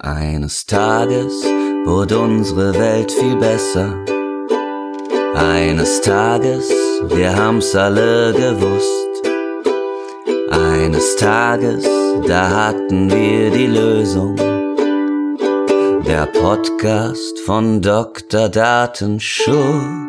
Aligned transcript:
Eines 0.00 0.64
Tages 0.64 1.32
wurde 1.84 2.20
unsere 2.20 2.72
Welt 2.78 3.10
viel 3.10 3.34
besser. 3.34 3.96
Eines 5.34 6.00
Tages, 6.02 6.70
wir 7.08 7.34
haben's 7.34 7.74
alle 7.74 8.32
gewusst. 8.32 9.28
Eines 10.52 11.16
Tages, 11.16 11.84
da 12.28 12.48
hatten 12.48 13.10
wir 13.10 13.50
die 13.50 13.66
Lösung. 13.66 14.36
Der 16.06 16.26
Podcast 16.26 17.40
von 17.40 17.82
Dr. 17.82 18.48
Datenschutz. 18.48 20.07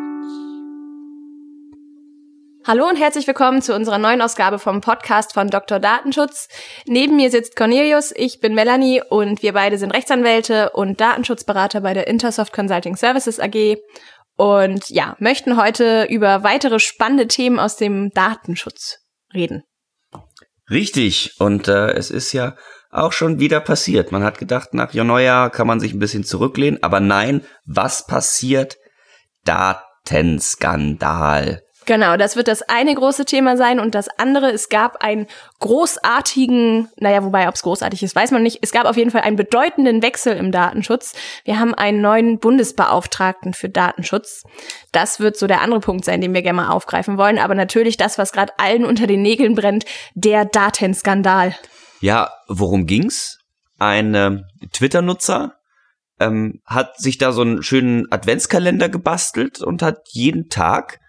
Hallo 2.70 2.86
und 2.88 2.94
herzlich 2.94 3.26
willkommen 3.26 3.60
zu 3.62 3.74
unserer 3.74 3.98
neuen 3.98 4.22
Ausgabe 4.22 4.60
vom 4.60 4.80
Podcast 4.80 5.34
von 5.34 5.48
Dr. 5.48 5.80
Datenschutz. 5.80 6.46
Neben 6.86 7.16
mir 7.16 7.32
sitzt 7.32 7.56
Cornelius, 7.56 8.12
ich 8.14 8.38
bin 8.38 8.54
Melanie 8.54 9.02
und 9.10 9.42
wir 9.42 9.54
beide 9.54 9.76
sind 9.76 9.90
Rechtsanwälte 9.90 10.70
und 10.70 11.00
Datenschutzberater 11.00 11.80
bei 11.80 11.94
der 11.94 12.06
Intersoft 12.06 12.52
Consulting 12.52 12.94
Services 12.94 13.40
AG 13.40 13.78
und 14.36 14.88
ja, 14.88 15.16
möchten 15.18 15.60
heute 15.60 16.06
über 16.08 16.44
weitere 16.44 16.78
spannende 16.78 17.26
Themen 17.26 17.58
aus 17.58 17.74
dem 17.74 18.10
Datenschutz 18.10 18.98
reden. 19.34 19.64
Richtig, 20.70 21.40
und 21.40 21.66
äh, 21.66 21.90
es 21.94 22.12
ist 22.12 22.32
ja 22.32 22.54
auch 22.92 23.10
schon 23.10 23.40
wieder 23.40 23.58
passiert. 23.58 24.12
Man 24.12 24.22
hat 24.22 24.38
gedacht, 24.38 24.74
nach 24.74 24.94
Neujahr 24.94 25.50
kann 25.50 25.66
man 25.66 25.80
sich 25.80 25.92
ein 25.92 25.98
bisschen 25.98 26.22
zurücklehnen, 26.22 26.80
aber 26.84 27.00
nein, 27.00 27.44
was 27.64 28.06
passiert? 28.06 28.76
Datenskandal. 29.44 31.64
Genau, 31.90 32.16
das 32.16 32.36
wird 32.36 32.46
das 32.46 32.62
eine 32.62 32.94
große 32.94 33.24
Thema 33.24 33.56
sein 33.56 33.80
und 33.80 33.96
das 33.96 34.06
andere, 34.16 34.52
es 34.52 34.68
gab 34.68 35.02
einen 35.02 35.26
großartigen, 35.58 36.88
naja, 37.00 37.24
wobei, 37.24 37.48
ob 37.48 37.56
es 37.56 37.62
großartig 37.62 38.04
ist, 38.04 38.14
weiß 38.14 38.30
man 38.30 38.44
nicht. 38.44 38.60
Es 38.62 38.70
gab 38.70 38.84
auf 38.84 38.96
jeden 38.96 39.10
Fall 39.10 39.22
einen 39.22 39.34
bedeutenden 39.34 40.00
Wechsel 40.00 40.36
im 40.36 40.52
Datenschutz. 40.52 41.14
Wir 41.42 41.58
haben 41.58 41.74
einen 41.74 42.00
neuen 42.00 42.38
Bundesbeauftragten 42.38 43.54
für 43.54 43.68
Datenschutz. 43.68 44.44
Das 44.92 45.18
wird 45.18 45.36
so 45.36 45.48
der 45.48 45.62
andere 45.62 45.80
Punkt 45.80 46.04
sein, 46.04 46.20
den 46.20 46.32
wir 46.32 46.42
gerne 46.42 46.58
mal 46.58 46.68
aufgreifen 46.68 47.18
wollen. 47.18 47.40
Aber 47.40 47.56
natürlich 47.56 47.96
das, 47.96 48.18
was 48.18 48.30
gerade 48.30 48.52
allen 48.56 48.84
unter 48.84 49.08
den 49.08 49.22
Nägeln 49.22 49.56
brennt, 49.56 49.84
der 50.14 50.44
Datenskandal. 50.44 51.56
Ja, 51.98 52.30
worum 52.46 52.86
ging's? 52.86 53.40
Ein 53.80 54.14
äh, 54.14 54.36
Twitter-Nutzer 54.72 55.56
ähm, 56.20 56.60
hat 56.64 57.00
sich 57.00 57.18
da 57.18 57.32
so 57.32 57.40
einen 57.42 57.64
schönen 57.64 58.06
Adventskalender 58.12 58.88
gebastelt 58.88 59.60
und 59.60 59.82
hat 59.82 60.02
jeden 60.12 60.48
Tag 60.50 60.99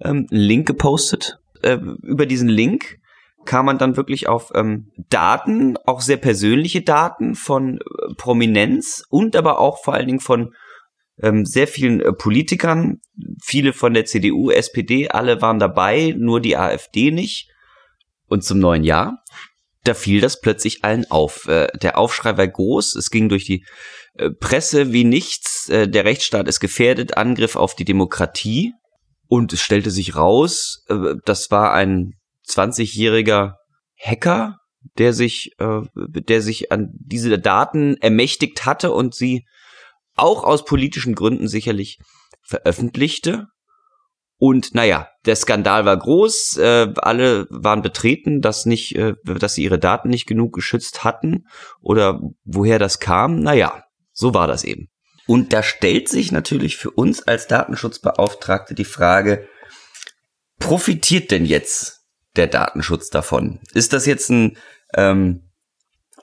ähm, 0.00 0.26
Link 0.30 0.66
gepostet. 0.66 1.38
Äh, 1.62 1.78
über 2.02 2.26
diesen 2.26 2.48
Link 2.48 3.00
kam 3.44 3.66
man 3.66 3.78
dann 3.78 3.96
wirklich 3.96 4.28
auf 4.28 4.50
ähm, 4.54 4.90
Daten, 5.08 5.76
auch 5.86 6.00
sehr 6.00 6.18
persönliche 6.18 6.82
Daten 6.82 7.34
von 7.34 7.78
äh, 7.78 8.14
Prominenz 8.16 9.04
und 9.08 9.36
aber 9.36 9.58
auch 9.58 9.82
vor 9.82 9.94
allen 9.94 10.06
Dingen 10.06 10.20
von 10.20 10.54
ähm, 11.22 11.44
sehr 11.44 11.66
vielen 11.66 12.00
äh, 12.00 12.12
Politikern, 12.12 13.00
viele 13.42 13.72
von 13.72 13.94
der 13.94 14.04
CDU, 14.04 14.50
SPD, 14.50 15.08
alle 15.08 15.42
waren 15.42 15.58
dabei, 15.58 16.14
nur 16.16 16.40
die 16.40 16.56
AfD 16.56 17.10
nicht. 17.10 17.48
Und 18.26 18.44
zum 18.44 18.58
neuen 18.58 18.84
Jahr, 18.84 19.24
da 19.84 19.94
fiel 19.94 20.20
das 20.20 20.40
plötzlich 20.40 20.84
allen 20.84 21.10
auf. 21.10 21.46
Äh, 21.48 21.68
der 21.78 21.98
Aufschrei 21.98 22.36
war 22.36 22.46
groß, 22.46 22.94
es 22.94 23.10
ging 23.10 23.28
durch 23.28 23.44
die 23.44 23.64
äh, 24.14 24.30
Presse 24.30 24.92
wie 24.92 25.04
nichts, 25.04 25.66
der 25.66 26.04
Rechtsstaat 26.04 26.48
ist 26.48 26.58
gefährdet, 26.58 27.16
Angriff 27.16 27.54
auf 27.54 27.74
die 27.74 27.84
Demokratie. 27.84 28.72
Und 29.30 29.52
es 29.52 29.60
stellte 29.60 29.92
sich 29.92 30.16
raus, 30.16 30.82
äh, 30.88 31.14
das 31.24 31.52
war 31.52 31.72
ein 31.72 32.14
20-jähriger 32.48 33.52
Hacker, 33.96 34.58
der 34.98 35.12
sich, 35.12 35.52
äh, 35.58 35.82
der 35.94 36.42
sich 36.42 36.72
an 36.72 36.88
diese 36.94 37.38
Daten 37.38 37.96
ermächtigt 37.98 38.66
hatte 38.66 38.90
und 38.90 39.14
sie 39.14 39.44
auch 40.16 40.42
aus 40.42 40.64
politischen 40.64 41.14
Gründen 41.14 41.46
sicherlich 41.46 41.98
veröffentlichte. 42.42 43.46
Und 44.36 44.74
naja, 44.74 45.06
der 45.26 45.36
Skandal 45.36 45.84
war 45.84 45.96
groß, 45.96 46.56
äh, 46.56 46.92
alle 46.96 47.46
waren 47.50 47.82
betreten, 47.82 48.40
dass 48.40 48.66
nicht, 48.66 48.96
äh, 48.96 49.14
dass 49.22 49.54
sie 49.54 49.62
ihre 49.62 49.78
Daten 49.78 50.08
nicht 50.08 50.26
genug 50.26 50.54
geschützt 50.54 51.04
hatten 51.04 51.44
oder 51.80 52.20
woher 52.42 52.80
das 52.80 52.98
kam. 52.98 53.38
Naja, 53.38 53.84
so 54.10 54.34
war 54.34 54.48
das 54.48 54.64
eben. 54.64 54.88
Und 55.30 55.52
da 55.52 55.62
stellt 55.62 56.08
sich 56.08 56.32
natürlich 56.32 56.76
für 56.76 56.90
uns 56.90 57.22
als 57.22 57.46
Datenschutzbeauftragte 57.46 58.74
die 58.74 58.84
Frage, 58.84 59.46
profitiert 60.58 61.30
denn 61.30 61.44
jetzt 61.44 62.00
der 62.34 62.48
Datenschutz 62.48 63.10
davon? 63.10 63.60
Ist 63.72 63.92
das 63.92 64.06
jetzt 64.06 64.28
ein, 64.30 64.56
ähm, 64.96 65.48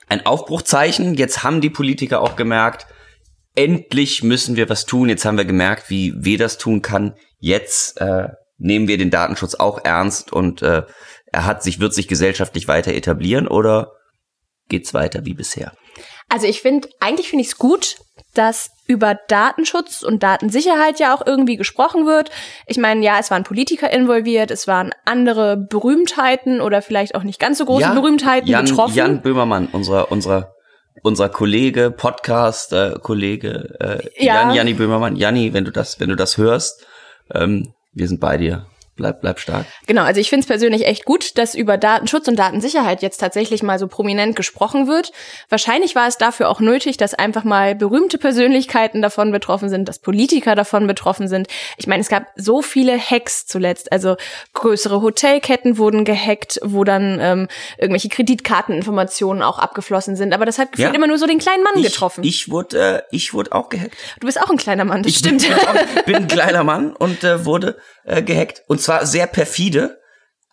ein 0.09 0.25
Aufbruchzeichen? 0.25 1.13
Jetzt 1.13 1.41
haben 1.41 1.61
die 1.61 1.69
Politiker 1.69 2.19
auch 2.19 2.35
gemerkt, 2.35 2.85
endlich 3.55 4.23
müssen 4.23 4.57
wir 4.57 4.67
was 4.67 4.85
tun. 4.85 5.07
Jetzt 5.07 5.23
haben 5.23 5.37
wir 5.37 5.45
gemerkt, 5.45 5.89
wie 5.89 6.13
weh 6.17 6.35
das 6.35 6.57
tun 6.57 6.81
kann. 6.81 7.13
Jetzt 7.39 8.01
äh, 8.01 8.27
nehmen 8.57 8.89
wir 8.89 8.97
den 8.97 9.09
Datenschutz 9.09 9.55
auch 9.55 9.85
ernst 9.85 10.33
und 10.33 10.61
äh, 10.63 10.83
er 11.27 11.45
hat 11.45 11.63
sich, 11.63 11.79
wird 11.79 11.93
sich 11.93 12.09
gesellschaftlich 12.09 12.67
weiter 12.67 12.91
etablieren 12.93 13.47
oder 13.47 13.93
geht's 14.67 14.93
weiter 14.93 15.23
wie 15.23 15.33
bisher? 15.33 15.71
Also 16.29 16.47
ich 16.47 16.61
finde, 16.61 16.89
eigentlich 16.99 17.29
finde 17.29 17.43
ich 17.43 17.49
es 17.49 17.57
gut, 17.57 17.97
dass 18.33 18.71
über 18.87 19.15
Datenschutz 19.27 20.03
und 20.03 20.23
Datensicherheit 20.23 20.99
ja 20.99 21.15
auch 21.15 21.25
irgendwie 21.25 21.57
gesprochen 21.57 22.05
wird. 22.05 22.29
Ich 22.67 22.77
meine, 22.77 23.03
ja, 23.03 23.19
es 23.19 23.31
waren 23.31 23.43
Politiker 23.43 23.91
involviert, 23.91 24.51
es 24.51 24.67
waren 24.67 24.91
andere 25.05 25.57
Berühmtheiten 25.57 26.61
oder 26.61 26.81
vielleicht 26.81 27.15
auch 27.15 27.23
nicht 27.23 27.39
ganz 27.39 27.57
so 27.57 27.65
große 27.65 27.81
ja, 27.81 27.93
Berühmtheiten 27.93 28.47
Jan, 28.47 28.65
betroffen. 28.65 28.95
Jan 28.95 29.21
Böhmermann, 29.21 29.67
unser, 29.71 30.11
unser, 30.11 30.53
unser 31.01 31.29
Kollege, 31.29 31.91
Podcast-Kollege, 31.91 33.77
äh, 33.79 34.23
ja. 34.23 34.43
Jan, 34.43 34.55
Janni 34.55 34.73
Böhmermann. 34.73 35.15
Janni, 35.15 35.53
wenn 35.53 35.65
du 35.65 35.71
das, 35.71 35.99
wenn 35.99 36.09
du 36.09 36.15
das 36.15 36.37
hörst, 36.37 36.85
ähm, 37.33 37.73
wir 37.93 38.07
sind 38.07 38.19
bei 38.19 38.37
dir. 38.37 38.67
Bleib, 38.97 39.21
bleib 39.21 39.39
stark. 39.39 39.67
Genau, 39.85 40.01
also 40.01 40.19
ich 40.19 40.29
finde 40.29 40.41
es 40.41 40.47
persönlich 40.47 40.87
echt 40.87 41.05
gut, 41.05 41.37
dass 41.37 41.53
über 41.53 41.77
Datenschutz 41.77 42.27
und 42.27 42.35
Datensicherheit 42.35 43.03
jetzt 43.03 43.19
tatsächlich 43.19 43.61
mal 43.61 43.77
so 43.77 43.87
prominent 43.87 44.35
gesprochen 44.35 44.87
wird. 44.87 45.11
Wahrscheinlich 45.49 45.93
war 45.93 46.07
es 46.07 46.17
dafür 46.17 46.49
auch 46.49 46.59
nötig, 46.59 46.97
dass 46.97 47.13
einfach 47.13 47.43
mal 47.43 47.75
berühmte 47.75 48.17
Persönlichkeiten 48.17 49.03
davon 49.03 49.31
betroffen 49.31 49.69
sind, 49.69 49.87
dass 49.87 49.99
Politiker 49.99 50.55
davon 50.55 50.87
betroffen 50.87 51.27
sind. 51.27 51.47
Ich 51.77 51.85
meine, 51.85 52.01
es 52.01 52.09
gab 52.09 52.25
so 52.35 52.63
viele 52.63 52.97
Hacks 52.97 53.45
zuletzt. 53.45 53.91
Also 53.91 54.17
größere 54.53 54.99
Hotelketten 55.03 55.77
wurden 55.77 56.03
gehackt, 56.03 56.59
wo 56.63 56.83
dann 56.83 57.19
ähm, 57.21 57.47
irgendwelche 57.77 58.09
Kreditkarteninformationen 58.09 59.43
auch 59.43 59.59
abgeflossen 59.59 60.15
sind. 60.15 60.33
Aber 60.33 60.47
das 60.47 60.57
hat 60.57 60.71
gefühlt 60.71 60.89
ja. 60.89 60.95
immer 60.95 61.07
nur 61.07 61.19
so 61.19 61.27
den 61.27 61.37
kleinen 61.37 61.61
Mann 61.61 61.77
ich, 61.77 61.83
getroffen. 61.83 62.23
Ich 62.23 62.49
wurde, 62.49 62.79
äh, 62.79 63.01
ich 63.11 63.35
wurde 63.35 63.51
auch 63.51 63.69
gehackt. 63.69 63.95
Du 64.19 64.25
bist 64.25 64.41
auch 64.41 64.49
ein 64.49 64.57
kleiner 64.57 64.85
Mann, 64.85 65.03
das 65.03 65.11
ich 65.11 65.19
stimmt. 65.19 65.43
Bin, 65.43 65.55
bin, 65.55 65.67
auch, 65.67 66.03
bin 66.05 66.15
ein 66.15 66.27
kleiner 66.27 66.63
Mann 66.63 66.95
und 66.95 67.23
äh, 67.23 67.45
wurde 67.45 67.77
äh, 68.07 68.23
gehackt. 68.23 68.63
Und 68.67 68.81
zwar 68.81 69.05
sehr 69.05 69.27
perfide 69.27 69.99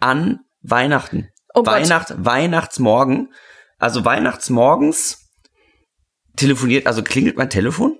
an 0.01 0.41
Weihnachten. 0.61 1.29
Oh 1.55 1.65
Weihnacht, 1.65 2.09
Gott. 2.09 2.25
Weihnachtsmorgen. 2.25 3.33
Also 3.79 4.05
Weihnachtsmorgens 4.05 5.31
telefoniert, 6.37 6.87
also 6.87 7.03
klingelt 7.03 7.37
mein 7.37 7.51
Telefon. 7.51 7.99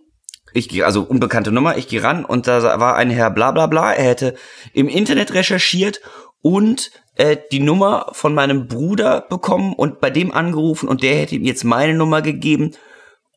Ich 0.53 0.69
gehe, 0.69 0.85
also 0.85 1.03
unbekannte 1.03 1.51
Nummer, 1.51 1.77
ich 1.77 1.89
gehe 1.89 2.03
ran 2.03 2.25
und 2.25 2.47
da 2.47 2.63
war 2.81 2.97
ein 2.97 3.11
Herr 3.11 3.31
bla 3.31 3.51
bla 3.51 3.67
bla. 3.67 3.93
Er 3.93 4.05
hätte 4.05 4.37
im 4.73 4.89
Internet 4.89 5.35
recherchiert 5.35 6.01
und 6.43 6.91
äh, 7.17 7.37
die 7.51 7.61
Nummer 7.61 8.11
von 8.13 8.35
meinem 8.35 8.67
Bruder 8.69 9.23
bekommen 9.23 9.73
und 9.73 10.01
bei 10.01 10.11
dem 10.11 10.33
angerufen 10.33 10.89
und 10.89 11.03
der 11.03 11.17
hätte 11.17 11.35
ihm 11.35 11.45
jetzt 11.45 11.65
meine 11.65 11.95
Nummer 11.95 12.23
gegeben, 12.23 12.73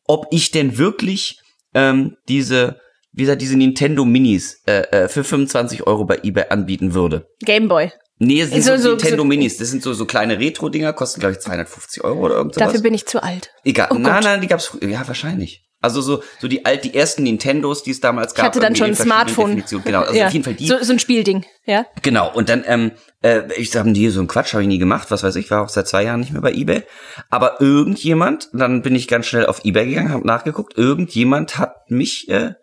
ob 0.04 0.26
ich 0.30 0.50
denn 0.50 0.78
wirklich 0.78 1.40
ähm, 1.74 2.16
diese 2.28 2.80
wie 3.12 3.22
gesagt, 3.22 3.42
diese 3.42 3.56
Nintendo 3.56 4.04
Minis 4.04 4.62
äh, 4.66 4.82
äh, 4.90 5.08
für 5.08 5.24
25 5.24 5.86
Euro 5.86 6.04
bei 6.04 6.20
eBay 6.22 6.46
anbieten 6.50 6.94
würde. 6.94 7.28
Gameboy. 7.44 7.90
Nee, 8.20 8.40
es 8.40 8.50
sind 8.50 8.64
so, 8.64 8.76
so 8.76 8.90
Nintendo 8.90 9.18
so, 9.18 9.24
Minis. 9.24 9.58
Das 9.58 9.70
sind 9.70 9.82
so, 9.82 9.92
so 9.92 10.04
kleine 10.04 10.38
Retro-Dinger, 10.40 10.92
kosten, 10.92 11.20
glaube 11.20 11.34
ich, 11.34 11.40
250 11.40 12.02
Euro 12.02 12.26
oder 12.26 12.34
irgendwas. 12.34 12.58
Dafür 12.58 12.80
bin 12.80 12.94
ich 12.94 13.06
zu 13.06 13.22
alt. 13.22 13.50
Egal. 13.64 13.88
Oh 13.92 13.94
nein, 13.94 14.22
nein, 14.24 14.40
die 14.40 14.48
gab's, 14.48 14.76
ja, 14.80 15.06
wahrscheinlich. 15.06 15.64
Also 15.80 16.00
so, 16.00 16.24
so 16.40 16.48
die 16.48 16.64
alt, 16.66 16.82
die 16.82 16.94
ersten 16.94 17.22
Nintendos, 17.22 17.84
die 17.84 17.92
es 17.92 18.00
damals 18.00 18.34
gab. 18.34 18.46
Ich 18.46 18.48
hatte 18.48 18.58
dann 18.60 18.74
schon 18.74 18.88
ein 18.88 18.96
Smartphone. 18.96 19.62
Genau, 19.84 20.00
also 20.00 20.12
ja. 20.12 20.26
auf 20.26 20.32
jeden 20.32 20.44
Fall 20.44 20.54
die. 20.54 20.66
So, 20.66 20.82
so 20.82 20.92
ein 20.92 20.98
Spielding, 20.98 21.46
ja. 21.66 21.86
Genau. 22.02 22.32
Und 22.34 22.48
dann, 22.48 22.64
ähm, 22.66 22.90
äh, 23.22 23.42
ich 23.56 23.70
sag 23.70 23.84
die 23.92 24.08
so 24.10 24.20
ein 24.20 24.26
Quatsch 24.26 24.54
habe 24.54 24.62
ich 24.62 24.68
nie 24.68 24.78
gemacht, 24.78 25.12
was 25.12 25.22
weiß 25.22 25.36
ich, 25.36 25.52
war 25.52 25.62
auch 25.62 25.68
seit 25.68 25.86
zwei 25.86 26.02
Jahren 26.02 26.18
nicht 26.18 26.32
mehr 26.32 26.42
bei 26.42 26.52
eBay. 26.52 26.82
Aber 27.30 27.60
irgendjemand, 27.60 28.48
dann 28.52 28.82
bin 28.82 28.96
ich 28.96 29.06
ganz 29.06 29.26
schnell 29.26 29.46
auf 29.46 29.64
eBay 29.64 29.86
gegangen, 29.86 30.10
habe 30.10 30.26
nachgeguckt, 30.26 30.76
irgendjemand 30.76 31.58
hat 31.58 31.88
mich 31.88 32.28
äh, 32.28 32.54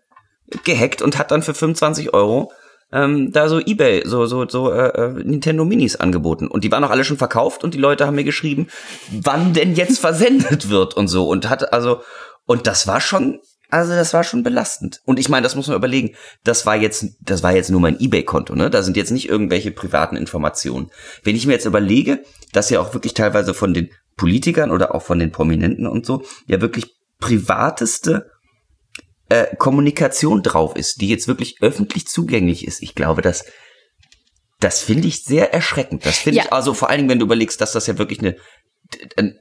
gehackt 0.63 1.01
und 1.01 1.17
hat 1.17 1.31
dann 1.31 1.41
für 1.41 1.53
25 1.53 2.13
Euro 2.13 2.51
ähm, 2.91 3.31
da 3.31 3.49
so 3.49 3.59
eBay, 3.59 4.03
so, 4.05 4.25
so, 4.25 4.47
so 4.47 4.71
äh, 4.71 4.89
äh, 4.89 5.23
Nintendo 5.23 5.65
Minis 5.65 5.95
angeboten. 5.95 6.47
Und 6.47 6.63
die 6.63 6.71
waren 6.71 6.83
auch 6.83 6.91
alle 6.91 7.03
schon 7.03 7.17
verkauft 7.17 7.63
und 7.63 7.73
die 7.73 7.79
Leute 7.79 8.05
haben 8.05 8.15
mir 8.15 8.23
geschrieben, 8.23 8.67
wann 9.11 9.53
denn 9.53 9.75
jetzt 9.75 9.99
versendet 9.99 10.69
wird 10.69 10.95
und 10.95 11.07
so. 11.07 11.27
Und 11.27 11.49
hat 11.49 11.73
also, 11.73 12.01
und 12.45 12.67
das 12.67 12.87
war 12.87 13.01
schon, 13.01 13.39
also 13.69 13.93
das 13.93 14.13
war 14.13 14.23
schon 14.23 14.43
belastend. 14.43 15.01
Und 15.05 15.19
ich 15.19 15.29
meine, 15.29 15.43
das 15.43 15.55
muss 15.55 15.67
man 15.67 15.77
überlegen, 15.77 16.15
das 16.43 16.65
war 16.65 16.75
jetzt, 16.75 17.05
das 17.21 17.41
war 17.43 17.55
jetzt 17.55 17.71
nur 17.71 17.81
mein 17.81 17.99
eBay-Konto, 17.99 18.55
ne? 18.55 18.69
Da 18.69 18.83
sind 18.83 18.95
jetzt 18.95 19.11
nicht 19.11 19.27
irgendwelche 19.27 19.71
privaten 19.71 20.15
Informationen. 20.15 20.91
Wenn 21.23 21.35
ich 21.35 21.47
mir 21.47 21.53
jetzt 21.53 21.65
überlege, 21.65 22.23
dass 22.53 22.69
ja 22.69 22.79
auch 22.79 22.93
wirklich 22.93 23.15
teilweise 23.15 23.53
von 23.53 23.73
den 23.73 23.89
Politikern 24.15 24.71
oder 24.71 24.93
auch 24.93 25.01
von 25.01 25.19
den 25.19 25.31
Prominenten 25.31 25.87
und 25.87 26.05
so, 26.05 26.23
ja 26.47 26.61
wirklich 26.61 26.95
privateste 27.19 28.29
äh, 29.29 29.55
Kommunikation 29.57 30.43
drauf 30.43 30.75
ist, 30.75 31.01
die 31.01 31.09
jetzt 31.09 31.27
wirklich 31.27 31.57
öffentlich 31.61 32.07
zugänglich 32.07 32.67
ist. 32.67 32.81
Ich 32.81 32.95
glaube, 32.95 33.21
dass 33.21 33.45
das 34.59 34.81
finde 34.81 35.07
ich 35.07 35.23
sehr 35.23 35.53
erschreckend. 35.53 36.05
Das 36.05 36.17
finde 36.17 36.37
ja. 36.37 36.43
ich 36.45 36.53
also 36.53 36.73
vor 36.73 36.89
allen 36.89 36.99
Dingen, 36.99 37.09
wenn 37.09 37.19
du 37.19 37.25
überlegst, 37.25 37.59
dass 37.59 37.73
das 37.73 37.87
ja 37.87 37.97
wirklich 37.97 38.19
eine 38.19 38.35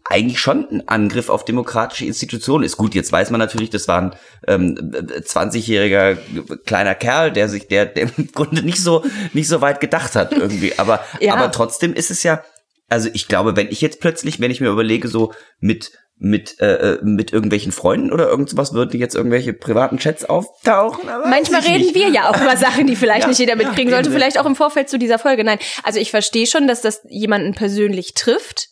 eigentlich 0.04 0.40
schon 0.40 0.66
ein 0.70 0.88
Angriff 0.88 1.28
auf 1.28 1.44
demokratische 1.44 2.06
Institutionen 2.06 2.64
ist. 2.64 2.76
Gut, 2.76 2.94
jetzt 2.94 3.12
weiß 3.12 3.30
man 3.30 3.38
natürlich, 3.38 3.70
das 3.70 3.88
war 3.88 4.00
ein 4.00 4.16
ähm, 4.48 4.74
20-jähriger 4.74 6.16
kleiner 6.64 6.94
Kerl, 6.94 7.30
der 7.30 7.48
sich, 7.48 7.68
der, 7.68 7.86
der 7.86 8.08
im 8.16 8.32
Grunde 8.32 8.62
nicht 8.62 8.82
so 8.82 9.04
nicht 9.32 9.48
so 9.48 9.60
weit 9.60 9.80
gedacht 9.80 10.16
hat 10.16 10.32
irgendwie. 10.32 10.78
Aber 10.78 11.04
ja. 11.20 11.34
aber 11.34 11.52
trotzdem 11.52 11.92
ist 11.92 12.10
es 12.10 12.22
ja, 12.22 12.42
also 12.88 13.08
ich 13.12 13.28
glaube, 13.28 13.54
wenn 13.54 13.68
ich 13.68 13.80
jetzt 13.80 14.00
plötzlich, 14.00 14.40
wenn 14.40 14.50
ich 14.50 14.60
mir 14.60 14.70
überlege, 14.70 15.08
so 15.08 15.32
mit 15.60 15.92
mit 16.16 16.60
äh, 16.60 16.94
äh, 16.94 16.98
mit 17.02 17.32
irgendwelchen 17.32 17.72
Freunden 17.72 18.12
oder 18.12 18.28
irgendwas 18.28 18.72
würden 18.72 18.98
jetzt 18.98 19.14
irgendwelche 19.14 19.52
privaten 19.52 19.98
Chats 19.98 20.24
auftauchen. 20.24 21.08
Manchmal 21.28 21.60
reden 21.62 21.86
nicht. 21.86 21.94
wir 21.94 22.08
ja 22.08 22.30
auch 22.30 22.40
über 22.40 22.56
Sachen, 22.56 22.86
die 22.86 22.96
vielleicht 22.96 23.22
ja, 23.22 23.28
nicht 23.28 23.38
jeder 23.38 23.56
mitkriegen 23.56 23.90
ja, 23.90 23.96
sollte, 23.96 24.10
vielleicht 24.10 24.38
auch 24.38 24.46
im 24.46 24.56
Vorfeld 24.56 24.88
zu 24.88 24.98
dieser 24.98 25.18
Folge. 25.18 25.44
Nein, 25.44 25.58
also 25.82 25.98
ich 25.98 26.10
verstehe 26.10 26.46
schon, 26.46 26.68
dass 26.68 26.80
das 26.80 27.02
jemanden 27.08 27.54
persönlich 27.54 28.14
trifft. 28.14 28.68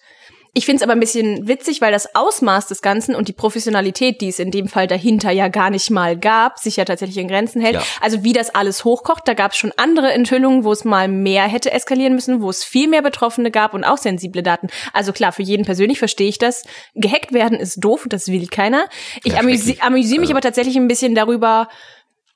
Ich 0.55 0.67
finde 0.67 0.77
es 0.77 0.83
aber 0.83 0.93
ein 0.93 1.01
bisschen 1.01 1.49
witzig, 1.49 1.81
weil 1.81 1.93
das 1.93 2.15
Ausmaß 2.15 2.67
des 2.67 2.83
Ganzen 2.83 3.15
und 3.15 3.29
die 3.29 3.33
Professionalität, 3.33 4.21
die 4.21 4.29
es 4.29 4.39
in 4.39 4.51
dem 4.51 4.69
Fall 4.69 4.87
dahinter 4.87 5.31
ja 5.31 5.49
gar 5.49 5.71
nicht 5.71 5.89
mal 5.91 6.15
gab, 6.19 6.59
sich 6.59 6.77
ja 6.77 6.85
tatsächlich 6.85 7.17
in 7.17 7.29
Grenzen 7.29 7.63
hält. 7.63 7.77
Ja. 7.77 7.83
Also 8.03 8.23
wie 8.23 8.35
das 8.35 8.55
alles 8.55 8.85
hochkocht, 8.85 9.27
da 9.27 9.33
gab 9.33 9.53
es 9.53 9.57
schon 9.57 9.73
andere 9.79 10.13
Enthüllungen, 10.13 10.65
wo 10.65 10.73
es 10.73 10.85
mal 10.85 11.09
mehr 11.09 11.45
hätte 11.45 11.73
eskalieren 11.73 12.15
müssen, 12.15 12.43
wo 12.43 12.51
es 12.51 12.65
viel 12.65 12.87
mehr 12.87 13.01
Betroffene 13.01 13.51
gab 13.51 13.73
und 13.73 13.85
auch 13.85 13.97
sensible 13.97 14.43
Daten. 14.43 14.69
Also 14.93 15.15
klar, 15.15 15.33
für 15.33 15.43
jeden 15.43 15.65
persönlich 15.65 15.99
verstehe 15.99 16.29
ich 16.29 16.37
das. 16.37 16.65
Gehackt 16.95 17.33
werden 17.33 17.59
ist 17.59 17.83
doof, 17.83 18.05
das 18.07 18.29
will 18.29 18.47
keiner. 18.49 18.85
Ich 19.25 19.33
ja, 19.33 19.39
amüsi 19.39 19.79
amüsiere 19.81 20.21
mich 20.21 20.29
also. 20.29 20.35
aber 20.35 20.43
tatsächlich 20.43 20.77
ein 20.77 20.89
bisschen 20.89 21.15
darüber, 21.15 21.69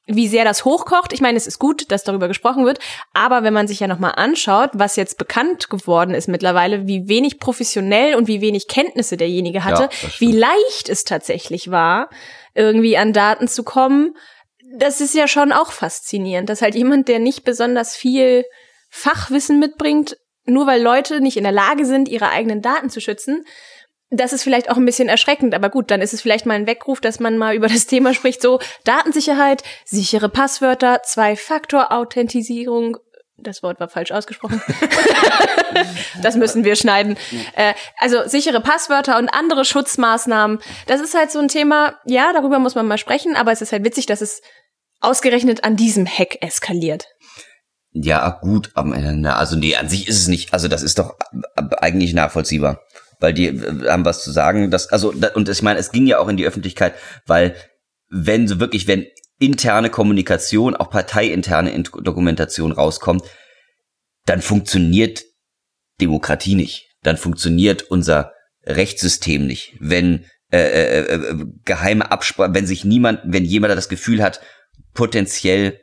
wie 0.06 0.28
sehr 0.28 0.44
das 0.44 0.64
hochkocht. 0.64 1.12
Ich 1.12 1.20
meine, 1.20 1.36
es 1.36 1.46
ist 1.46 1.58
gut, 1.58 1.90
dass 1.90 2.04
darüber 2.04 2.28
gesprochen 2.28 2.64
wird, 2.64 2.78
aber 3.12 3.42
wenn 3.42 3.52
man 3.52 3.66
sich 3.66 3.80
ja 3.80 3.88
nochmal 3.88 4.12
anschaut, 4.16 4.70
was 4.74 4.96
jetzt 4.96 5.18
bekannt 5.18 5.68
geworden 5.68 6.14
ist 6.14 6.28
mittlerweile, 6.28 6.86
wie 6.86 7.08
wenig 7.08 7.40
professionell 7.40 8.14
und 8.14 8.28
wie 8.28 8.40
wenig 8.40 8.68
Kenntnisse 8.68 9.16
derjenige 9.16 9.64
hatte, 9.64 9.88
ja, 9.90 10.08
wie 10.18 10.32
leicht 10.32 10.88
es 10.88 11.04
tatsächlich 11.04 11.70
war, 11.70 12.08
irgendwie 12.54 12.96
an 12.96 13.12
Daten 13.12 13.48
zu 13.48 13.64
kommen, 13.64 14.14
das 14.78 15.00
ist 15.00 15.14
ja 15.14 15.28
schon 15.28 15.52
auch 15.52 15.72
faszinierend, 15.72 16.48
dass 16.48 16.62
halt 16.62 16.74
jemand, 16.74 17.08
der 17.08 17.18
nicht 17.18 17.44
besonders 17.44 17.96
viel 17.96 18.44
Fachwissen 18.90 19.58
mitbringt, 19.58 20.16
nur 20.44 20.66
weil 20.66 20.82
Leute 20.82 21.20
nicht 21.20 21.36
in 21.36 21.44
der 21.44 21.52
Lage 21.52 21.84
sind, 21.84 22.08
ihre 22.08 22.30
eigenen 22.30 22.62
Daten 22.62 22.90
zu 22.90 23.00
schützen, 23.00 23.44
das 24.10 24.32
ist 24.32 24.42
vielleicht 24.44 24.70
auch 24.70 24.76
ein 24.76 24.84
bisschen 24.84 25.08
erschreckend, 25.08 25.54
aber 25.54 25.68
gut, 25.68 25.90
dann 25.90 26.00
ist 26.00 26.14
es 26.14 26.20
vielleicht 26.20 26.46
mal 26.46 26.54
ein 26.54 26.68
Weckruf, 26.68 27.00
dass 27.00 27.18
man 27.18 27.38
mal 27.38 27.54
über 27.54 27.68
das 27.68 27.86
Thema 27.88 28.14
spricht, 28.14 28.40
so 28.40 28.60
Datensicherheit, 28.84 29.62
sichere 29.84 30.28
Passwörter, 30.28 31.02
Zwei-Faktor-Authentisierung. 31.02 32.98
Das 33.38 33.62
Wort 33.62 33.80
war 33.80 33.88
falsch 33.88 34.12
ausgesprochen. 34.12 34.62
das 36.22 36.36
müssen 36.36 36.64
wir 36.64 36.74
schneiden. 36.74 37.18
Äh, 37.54 37.74
also 37.98 38.26
sichere 38.26 38.62
Passwörter 38.62 39.18
und 39.18 39.28
andere 39.28 39.66
Schutzmaßnahmen. 39.66 40.60
Das 40.86 41.02
ist 41.02 41.14
halt 41.14 41.30
so 41.30 41.38
ein 41.38 41.48
Thema, 41.48 42.00
ja, 42.06 42.32
darüber 42.32 42.58
muss 42.58 42.74
man 42.76 42.86
mal 42.86 42.96
sprechen, 42.96 43.36
aber 43.36 43.52
es 43.52 43.60
ist 43.60 43.72
halt 43.72 43.84
witzig, 43.84 44.06
dass 44.06 44.22
es 44.22 44.40
ausgerechnet 45.00 45.64
an 45.64 45.76
diesem 45.76 46.06
Hack 46.06 46.38
eskaliert. 46.40 47.08
Ja, 47.92 48.28
gut, 48.42 48.72
also 48.74 49.56
nee, 49.56 49.76
an 49.76 49.88
sich 49.88 50.06
ist 50.06 50.18
es 50.18 50.28
nicht, 50.28 50.52
also 50.52 50.68
das 50.68 50.82
ist 50.82 50.98
doch 50.98 51.16
eigentlich 51.78 52.12
nachvollziehbar 52.12 52.85
weil 53.20 53.32
die 53.32 53.46
äh, 53.46 53.88
haben 53.88 54.04
was 54.04 54.22
zu 54.24 54.30
sagen. 54.30 54.70
Das, 54.70 54.88
also, 54.88 55.12
und 55.34 55.48
ich 55.48 55.62
meine, 55.62 55.78
es 55.78 55.90
ging 55.90 56.06
ja 56.06 56.18
auch 56.18 56.28
in 56.28 56.36
die 56.36 56.46
Öffentlichkeit, 56.46 56.94
weil 57.26 57.54
wenn 58.08 58.48
so 58.48 58.60
wirklich, 58.60 58.86
wenn 58.86 59.06
interne 59.38 59.90
Kommunikation, 59.90 60.76
auch 60.76 60.90
parteiinterne 60.90 61.82
Dokumentation 61.82 62.72
rauskommt, 62.72 63.24
dann 64.24 64.40
funktioniert 64.40 65.24
Demokratie 66.00 66.54
nicht. 66.54 66.88
Dann 67.02 67.16
funktioniert 67.16 67.82
unser 67.82 68.32
Rechtssystem 68.64 69.46
nicht. 69.46 69.76
Wenn 69.78 70.26
äh, 70.52 70.58
äh, 70.58 71.14
äh, 71.14 71.46
geheime 71.64 72.10
Absprachen, 72.10 72.54
wenn 72.54 72.66
sich 72.66 72.84
niemand, 72.84 73.20
wenn 73.24 73.44
jemand 73.44 73.76
das 73.76 73.88
Gefühl 73.88 74.22
hat, 74.22 74.40
potenziell 74.94 75.80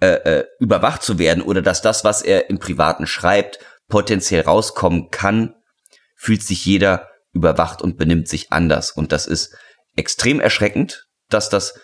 äh, 0.00 0.38
äh, 0.38 0.44
überwacht 0.58 1.02
zu 1.02 1.18
werden 1.18 1.42
oder 1.42 1.62
dass 1.62 1.82
das, 1.82 2.04
was 2.04 2.22
er 2.22 2.50
im 2.50 2.58
Privaten 2.58 3.06
schreibt, 3.06 3.58
potenziell 3.88 4.42
rauskommen 4.42 5.10
kann, 5.10 5.54
fühlt 6.22 6.44
sich 6.44 6.64
jeder 6.64 7.08
überwacht 7.32 7.82
und 7.82 7.96
benimmt 7.96 8.28
sich 8.28 8.52
anders. 8.52 8.92
Und 8.92 9.10
das 9.10 9.26
ist 9.26 9.56
extrem 9.96 10.38
erschreckend, 10.38 11.08
dass 11.28 11.48
das 11.48 11.74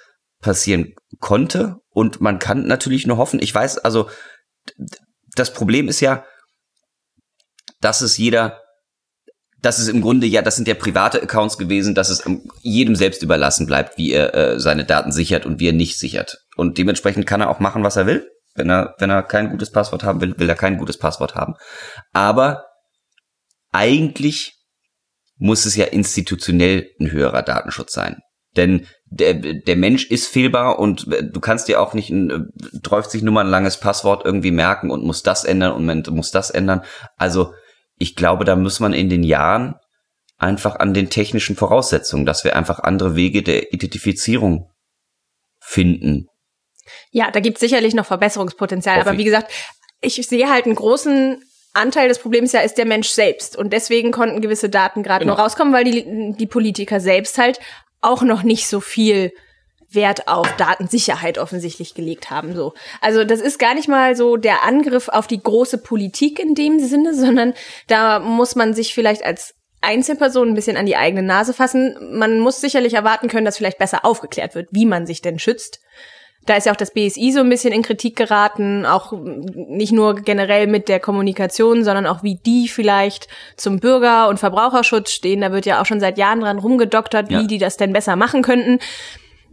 passieren 0.41 0.95
konnte. 1.19 1.79
Und 1.91 2.21
man 2.21 2.39
kann 2.39 2.65
natürlich 2.69 3.05
nur 3.05 3.17
hoffen, 3.17 3.43
ich 3.43 3.53
weiß, 3.53 3.79
also 3.79 4.09
das 5.35 5.53
Problem 5.53 5.89
ist 5.89 5.99
ja, 5.99 6.25
dass 7.81 8.01
es 8.01 8.17
jeder, 8.17 8.61
dass 9.61 9.81
es 9.81 9.89
im 9.89 10.03
Grunde 10.03 10.29
ja, 10.29 10.41
das 10.41 10.55
sind 10.55 10.69
ja 10.69 10.75
private 10.75 11.21
Accounts 11.21 11.59
gewesen, 11.59 11.97
dass 11.97 12.09
es 12.09 12.23
jedem 12.61 12.95
selbst 12.95 13.25
überlassen 13.25 13.67
bleibt, 13.67 13.99
wie 13.99 14.13
er 14.13 14.35
äh, 14.35 14.61
seine 14.61 14.85
Daten 14.85 15.11
sichert 15.11 15.47
und 15.47 15.59
wie 15.59 15.71
er 15.71 15.73
nicht 15.73 15.99
sichert. 15.99 16.45
Und 16.55 16.79
dementsprechend 16.79 17.27
kann 17.27 17.41
er 17.41 17.51
auch 17.51 17.59
machen, 17.59 17.83
was 17.83 17.97
er 17.97 18.07
will. 18.07 18.31
Wenn 18.55 18.71
er, 18.71 18.95
wenn 18.99 19.11
er 19.11 19.25
kein 19.25 19.51
gutes 19.51 19.73
Passwort 19.73 20.05
haben 20.05 20.21
will, 20.21 20.39
will 20.39 20.49
er 20.49 20.55
kein 20.55 20.79
gutes 20.79 20.97
Passwort 20.97 21.35
haben. 21.35 21.55
Aber 22.13 22.68
eigentlich 23.73 24.55
muss 25.37 25.67
es 25.67 25.77
ja 25.77 25.87
institutionell 25.87 26.91
ein 27.01 27.11
höherer 27.11 27.43
Datenschutz 27.43 27.93
sein. 27.93 28.21
Denn 28.57 28.87
der, 29.05 29.35
der 29.35 29.77
Mensch 29.77 30.07
ist 30.11 30.27
fehlbar 30.27 30.79
und 30.79 31.07
du 31.07 31.41
kannst 31.41 31.69
dir 31.69 31.81
auch 31.81 31.95
nicht 31.95 32.11
ein 32.11 32.49
30 32.83 33.23
Nummern 33.23 33.47
langes 33.47 33.79
Passwort 33.79 34.25
irgendwie 34.25 34.51
merken 34.51 34.91
und 34.91 35.05
muss 35.05 35.23
das 35.23 35.45
ändern 35.45 35.73
und 35.73 36.09
muss 36.11 36.31
das 36.31 36.51
ändern. 36.51 36.83
Also 37.17 37.53
ich 37.97 38.17
glaube, 38.17 38.45
da 38.45 38.57
muss 38.57 38.81
man 38.81 38.93
in 38.93 39.09
den 39.09 39.23
Jahren 39.23 39.77
einfach 40.39 40.77
an 40.77 40.95
den 40.95 41.11
technischen 41.11 41.57
Voraussetzungen, 41.57 42.27
dass 42.27 42.45
wir 42.45 42.57
einfach 42.57 42.81
andere 42.81 43.17
Wege 43.17 43.43
der 43.43 43.73
Identifizierung 43.73 44.71
finden. 45.61 46.27
Ja, 47.11 47.31
da 47.31 47.41
gibt 47.41 47.57
es 47.57 47.61
sicherlich 47.61 47.95
noch 47.95 48.07
Verbesserungspotenzial. 48.07 48.99
Hoffe 48.99 49.11
aber 49.11 49.19
wie 49.19 49.25
gesagt, 49.25 49.53
ich 50.01 50.15
sehe 50.27 50.49
halt 50.49 50.65
einen 50.65 50.77
großen 50.77 51.43
Anteil 51.75 52.09
des 52.09 52.19
Problems 52.19 52.53
ja 52.53 52.61
ist 52.61 52.79
der 52.79 52.87
Mensch 52.87 53.09
selbst. 53.09 53.57
Und 53.57 53.73
deswegen 53.73 54.11
konnten 54.11 54.41
gewisse 54.41 54.69
Daten 54.69 55.03
gerade 55.03 55.25
genau. 55.25 55.37
nur 55.37 55.45
rauskommen, 55.45 55.73
weil 55.73 55.85
die, 55.85 56.35
die 56.37 56.47
Politiker 56.47 57.01
selbst 57.01 57.39
halt 57.39 57.61
auch 58.01 58.23
noch 58.23 58.43
nicht 58.43 58.69
so 58.69 58.81
viel 58.81 59.33
Wert 59.91 60.29
auf 60.29 60.55
Datensicherheit 60.57 61.39
offensichtlich 61.39 61.95
gelegt 61.95 62.31
haben. 62.31 62.55
So. 62.55 62.75
Also 63.01 63.25
das 63.25 63.41
ist 63.41 63.59
gar 63.59 63.75
nicht 63.75 63.89
mal 63.89 64.17
so 64.17 64.37
der 64.37 64.63
Angriff 64.63 65.09
auf 65.09 65.27
die 65.27 65.43
große 65.43 65.79
Politik 65.79 66.39
in 66.39 66.55
dem 66.55 66.79
Sinne, 66.79 67.15
sondern 67.15 67.55
da 67.87 68.19
muss 68.19 68.55
man 68.55 68.75
sich 68.75 68.93
vielleicht 68.93 69.25
als 69.25 69.55
Einzelperson 69.81 70.49
ein 70.49 70.55
bisschen 70.55 70.77
an 70.77 70.87
die 70.87 70.97
eigene 70.97 71.23
Nase 71.23 71.55
fassen. 71.55 71.97
Man 72.13 72.41
muss 72.41 72.61
sicherlich 72.61 72.95
erwarten 72.95 73.29
können, 73.29 73.45
dass 73.45 73.57
vielleicht 73.57 73.79
besser 73.79 74.05
aufgeklärt 74.05 74.55
wird, 74.55 74.69
wie 74.73 74.87
man 74.87 75.07
sich 75.07 75.23
denn 75.23 75.39
schützt. 75.39 75.81
Da 76.49 76.57
ist 76.57 76.65
ja 76.65 76.73
auch 76.73 76.77
das 76.77 76.93
BSI 76.95 77.31
so 77.33 77.41
ein 77.41 77.51
bisschen 77.51 77.75
in 77.75 77.83
Kritik 77.83 78.17
geraten, 78.17 78.87
auch 78.87 79.13
nicht 79.13 79.93
nur 79.93 80.15
generell 80.15 80.67
mit 80.67 80.89
der 80.89 80.99
Kommunikation, 80.99 81.85
sondern 81.85 82.07
auch 82.07 82.23
wie 82.23 82.37
die 82.37 82.69
vielleicht 82.69 83.29
zum 83.59 83.81
Bürger- 83.81 84.29
und 84.29 84.39
Verbraucherschutz 84.39 85.11
stehen. 85.11 85.43
Da 85.43 85.53
wird 85.53 85.67
ja 85.67 85.83
auch 85.83 85.85
schon 85.85 86.01
seit 86.01 86.17
Jahren 86.17 86.41
dran 86.41 86.59
rumgedoktert, 86.59 87.29
wie 87.29 87.35
ja. 87.35 87.43
die 87.43 87.59
das 87.59 87.77
denn 87.77 87.93
besser 87.93 88.17
machen 88.17 88.41
könnten. 88.41 88.79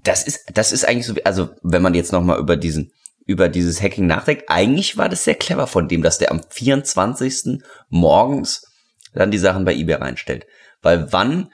Das 0.03 0.25
ist, 0.25 0.45
das 0.53 0.71
ist 0.71 0.87
eigentlich 0.87 1.05
so, 1.05 1.15
also 1.25 1.49
wenn 1.63 1.81
man 1.81 1.95
jetzt 1.95 2.13
nochmal 2.13 2.39
über 2.39 2.55
diesen, 2.55 2.93
über 3.25 3.49
dieses 3.49 3.81
Hacking 3.81 4.07
nachdenkt, 4.07 4.45
eigentlich 4.47 4.97
war 4.97 5.09
das 5.09 5.25
sehr 5.25 5.35
clever 5.35 5.67
von 5.67 5.89
dem, 5.89 6.01
dass 6.01 6.17
der 6.17 6.31
am 6.31 6.43
24. 6.49 7.61
morgens 7.89 8.71
dann 9.13 9.31
die 9.31 9.37
Sachen 9.37 9.65
bei 9.65 9.75
eBay 9.75 9.95
reinstellt. 9.95 10.47
Weil 10.81 11.11
wann 11.11 11.51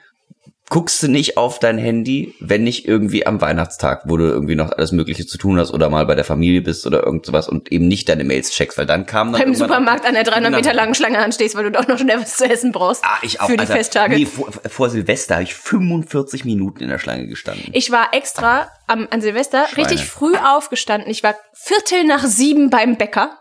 guckst 0.72 1.02
du 1.02 1.08
nicht 1.08 1.36
auf 1.36 1.58
dein 1.58 1.76
Handy, 1.76 2.34
wenn 2.40 2.64
nicht 2.64 2.88
irgendwie 2.88 3.26
am 3.26 3.42
Weihnachtstag, 3.42 4.04
wo 4.06 4.16
du 4.16 4.24
irgendwie 4.24 4.54
noch 4.54 4.72
alles 4.72 4.90
Mögliche 4.90 5.26
zu 5.26 5.36
tun 5.36 5.58
hast 5.58 5.70
oder 5.70 5.90
mal 5.90 6.06
bei 6.06 6.14
der 6.14 6.24
Familie 6.24 6.62
bist 6.62 6.86
oder 6.86 7.04
irgend 7.04 7.26
sowas 7.26 7.46
und 7.46 7.70
eben 7.70 7.88
nicht 7.88 8.08
deine 8.08 8.24
Mails 8.24 8.52
checkst, 8.52 8.78
weil 8.78 8.86
dann 8.86 9.04
kam 9.04 9.32
dann 9.32 9.42
beim 9.42 9.54
Supermarkt 9.54 10.06
an 10.06 10.14
der 10.14 10.24
300 10.24 10.50
Meter 10.50 10.72
langen 10.72 10.94
Schlange 10.94 11.18
anstehst, 11.18 11.56
weil 11.56 11.64
du 11.64 11.72
doch 11.72 11.88
noch 11.88 11.98
schnell 11.98 12.18
was 12.18 12.38
zu 12.38 12.50
essen 12.50 12.72
brauchst. 12.72 13.04
Ah, 13.04 13.18
ich 13.20 13.38
auch. 13.42 13.48
Für 13.48 13.52
die 13.52 13.60
Alter, 13.60 13.74
Festtage. 13.74 14.14
Nee, 14.14 14.24
vor, 14.24 14.50
vor 14.50 14.88
Silvester 14.88 15.34
habe 15.34 15.44
ich 15.44 15.54
45 15.54 16.46
Minuten 16.46 16.82
in 16.82 16.88
der 16.88 16.98
Schlange 16.98 17.26
gestanden. 17.26 17.68
Ich 17.74 17.90
war 17.90 18.14
extra 18.14 18.70
am, 18.86 19.06
an 19.10 19.20
Silvester 19.20 19.66
Schweine. 19.66 19.90
richtig 19.90 20.08
früh 20.08 20.32
aufgestanden. 20.36 21.10
Ich 21.10 21.22
war 21.22 21.34
Viertel 21.52 22.04
nach 22.04 22.24
sieben 22.24 22.70
beim 22.70 22.96
Bäcker. 22.96 23.38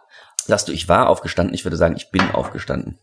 Sagst 0.47 0.67
du, 0.67 0.73
ich 0.73 0.89
war 0.89 1.07
aufgestanden? 1.07 1.55
Ich 1.55 1.63
würde 1.63 1.77
sagen, 1.77 1.95
ich 1.95 2.11
bin 2.11 2.29
aufgestanden. 2.31 2.99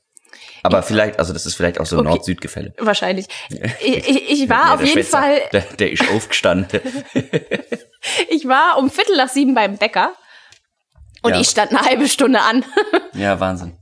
Aber 0.62 0.82
vielleicht, 0.82 1.18
also 1.18 1.32
das 1.32 1.46
ist 1.46 1.54
vielleicht 1.54 1.80
auch 1.80 1.86
so 1.86 1.96
ein 1.96 2.00
okay. 2.00 2.08
Nord-Süd-Gefälle. 2.10 2.74
Wahrscheinlich. 2.78 3.26
Ich, 3.80 4.08
ich, 4.08 4.30
ich 4.42 4.48
war 4.48 4.66
ja, 4.66 4.74
auf 4.74 4.80
jeden 4.80 4.92
Schweizer, 4.92 5.18
Fall. 5.18 5.40
Der, 5.52 5.60
der 5.60 5.92
ist 5.92 6.08
aufgestanden. 6.10 6.80
ich 8.28 8.46
war 8.46 8.78
um 8.78 8.90
Viertel 8.90 9.16
nach 9.16 9.28
sieben 9.28 9.54
beim 9.54 9.76
Bäcker 9.76 10.12
und 11.22 11.32
ja. 11.32 11.40
ich 11.40 11.48
stand 11.48 11.70
eine 11.70 11.80
halbe 11.80 12.08
Stunde 12.08 12.40
an. 12.40 12.64
ja, 13.14 13.38
Wahnsinn. 13.40 13.76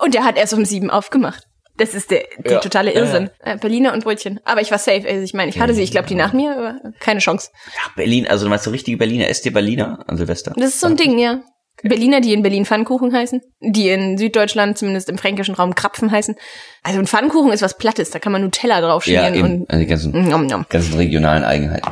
Und 0.00 0.14
der 0.14 0.24
hat 0.24 0.36
erst 0.36 0.52
um 0.54 0.64
sieben 0.64 0.90
aufgemacht. 0.90 1.44
Das 1.76 1.94
ist 1.94 2.10
der, 2.10 2.24
der 2.38 2.52
Ja. 2.52 2.58
totale 2.60 2.92
Irrsinn. 2.92 3.30
Äh, 3.40 3.56
Berliner 3.56 3.92
und 3.94 4.04
Brötchen. 4.04 4.40
Aber 4.44 4.60
ich 4.60 4.70
war 4.70 4.78
safe. 4.78 5.08
Also 5.08 5.22
ich 5.22 5.32
meine, 5.34 5.50
ich 5.50 5.58
hatte 5.58 5.72
sie, 5.72 5.82
ich 5.82 5.90
glaube, 5.90 6.06
die 6.06 6.14
nach 6.14 6.32
mir, 6.32 6.52
aber 6.52 6.92
keine 7.00 7.20
Chance. 7.20 7.50
Ja, 7.74 7.90
Berlin, 7.96 8.26
also 8.28 8.44
du 8.44 8.50
meinst 8.50 8.64
so 8.64 8.70
richtige 8.70 8.98
Berliner. 8.98 9.28
Esst 9.28 9.46
ihr 9.46 9.52
Berliner 9.52 10.04
an 10.06 10.16
Silvester? 10.16 10.52
Das 10.56 10.68
ist 10.68 10.80
so 10.80 10.88
ein 10.88 10.96
Ding, 10.96 11.18
ja. 11.18 11.40
Berliner, 11.82 12.20
die 12.20 12.32
in 12.32 12.42
Berlin 12.42 12.64
Pfannkuchen 12.64 13.12
heißen, 13.14 13.40
die 13.60 13.88
in 13.88 14.16
Süddeutschland, 14.18 14.78
zumindest 14.78 15.08
im 15.08 15.18
fränkischen 15.18 15.54
Raum, 15.54 15.74
Krapfen 15.74 16.10
heißen. 16.10 16.34
Also 16.82 16.98
ein 16.98 17.06
Pfannkuchen 17.06 17.52
ist 17.52 17.62
was 17.62 17.76
Plattes, 17.76 18.10
da 18.10 18.18
kann 18.18 18.32
man 18.32 18.42
Nutella 18.42 18.76
Ja, 18.80 18.86
draufschmieren 18.86 19.34
eben. 19.34 19.44
und 19.62 19.70
Also 19.70 19.80
die 19.80 19.86
ganzen, 19.86 20.28
nom, 20.28 20.46
nom. 20.46 20.64
ganzen 20.68 20.94
regionalen 20.94 21.44
Eigenheiten. 21.44 21.88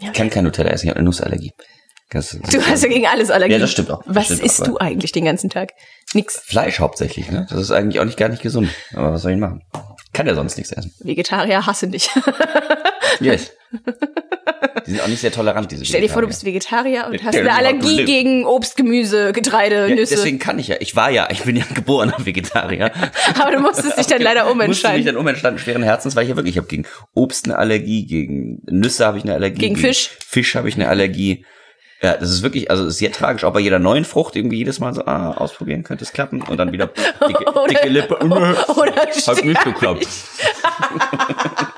Ja. 0.00 0.08
Ich 0.08 0.12
kann 0.12 0.30
kein 0.30 0.44
Nutella 0.44 0.70
essen, 0.70 0.86
ich 0.86 0.90
habe 0.90 0.98
eine 1.00 1.06
Nussallergie. 1.06 1.52
Das, 2.10 2.28
Du 2.30 2.60
hast 2.64 2.82
ja 2.84 2.88
gegen 2.88 3.06
alles 3.06 3.30
Allergie. 3.30 3.54
Ja, 3.54 3.58
das 3.58 3.72
stimmt 3.72 3.90
auch. 3.90 4.02
Das 4.06 4.14
Was 4.14 4.24
stimmt 4.26 4.42
isst 4.42 4.62
auch, 4.62 4.66
du 4.66 4.78
eigentlich 4.78 5.10
den 5.10 5.24
ganzen 5.24 5.50
Tag? 5.50 5.70
Nix. 6.12 6.38
Fleisch 6.44 6.78
hauptsächlich, 6.78 7.28
ne? 7.30 7.46
Das 7.50 7.60
ist 7.60 7.72
eigentlich 7.72 7.98
auch 7.98 8.04
nicht 8.04 8.16
gar 8.18 8.28
nicht 8.28 8.42
gesund. 8.42 8.68
Aber 8.94 9.12
was 9.12 9.22
soll 9.22 9.32
ich 9.32 9.38
machen? 9.38 9.62
Kann 10.14 10.26
ja 10.26 10.34
sonst 10.34 10.56
nichts 10.56 10.72
essen. 10.72 10.94
Vegetarier 11.00 11.66
hasse 11.66 11.88
dich. 11.88 12.08
Yes. 13.20 13.52
Die 14.86 14.90
sind 14.90 15.00
auch 15.02 15.08
nicht 15.08 15.20
sehr 15.20 15.32
tolerant, 15.32 15.70
diese 15.70 15.84
Stell 15.84 16.00
dir 16.00 16.08
vor, 16.08 16.22
du 16.22 16.28
bist 16.28 16.44
Vegetarier. 16.44 17.06
Und 17.10 17.22
hast 17.24 17.34
eine 17.34 17.44
du 17.44 17.52
Allergie 17.52 18.04
gegen 18.04 18.44
Obst, 18.46 18.76
Gemüse, 18.76 19.32
Getreide, 19.32 19.88
Ja, 19.88 19.94
Nüsse. 19.94 20.14
deswegen 20.16 20.38
kann 20.38 20.58
ich 20.58 20.68
ja. 20.68 20.76
Ich 20.80 20.94
war 20.96 21.10
ja, 21.10 21.28
ich 21.30 21.42
bin 21.42 21.56
ja 21.56 21.64
geborener 21.74 22.16
Vegetarier. 22.24 22.90
Aber 23.40 23.52
du 23.52 23.60
musstest 23.60 23.98
dich 23.98 24.06
dann 24.06 24.22
leider 24.22 24.44
Musste 24.44 24.56
mich 24.56 24.64
umentscheiden. 24.64 25.04
dann 25.06 25.16
umentscheiden, 25.16 25.58
schweren 25.58 25.82
Herzens, 25.82 26.16
weil 26.16 26.24
ich 26.24 26.30
ja 26.30 26.36
wirklich, 26.36 26.54
ich 26.54 26.58
habe 26.58 26.68
gegen 26.68 26.86
Obst 27.14 27.46
eine 27.46 27.58
Allergie, 27.58 28.06
gegen 28.06 28.62
Nüsse 28.70 29.04
habe 29.06 29.18
ich 29.18 29.24
eine 29.24 29.34
Allergie. 29.34 29.58
Gegen 29.58 29.76
Fisch? 29.76 30.10
Fisch 30.26 30.54
habe 30.54 30.68
ich 30.68 30.74
eine 30.76 30.88
Allergie. 30.88 31.44
Ja, 32.04 32.18
das 32.18 32.28
ist 32.30 32.42
wirklich, 32.42 32.70
also 32.70 32.84
ist 32.84 32.98
sehr 32.98 33.10
tragisch, 33.12 33.44
auch 33.44 33.54
bei 33.54 33.60
jeder 33.60 33.78
neuen 33.78 34.04
Frucht 34.04 34.36
irgendwie 34.36 34.58
jedes 34.58 34.78
Mal 34.78 34.92
so, 34.92 35.06
ah, 35.06 35.30
ausprobieren, 35.38 35.84
könnte 35.84 36.04
es 36.04 36.12
klappen 36.12 36.42
und 36.42 36.58
dann 36.58 36.70
wieder 36.70 36.88
dicke, 37.26 37.44
Oder- 37.50 37.66
dicke 37.66 37.88
Lippe, 37.88 38.16
Oder 38.18 38.94
hat 38.94 39.42
nicht 39.42 39.64
geklappt. 39.64 40.06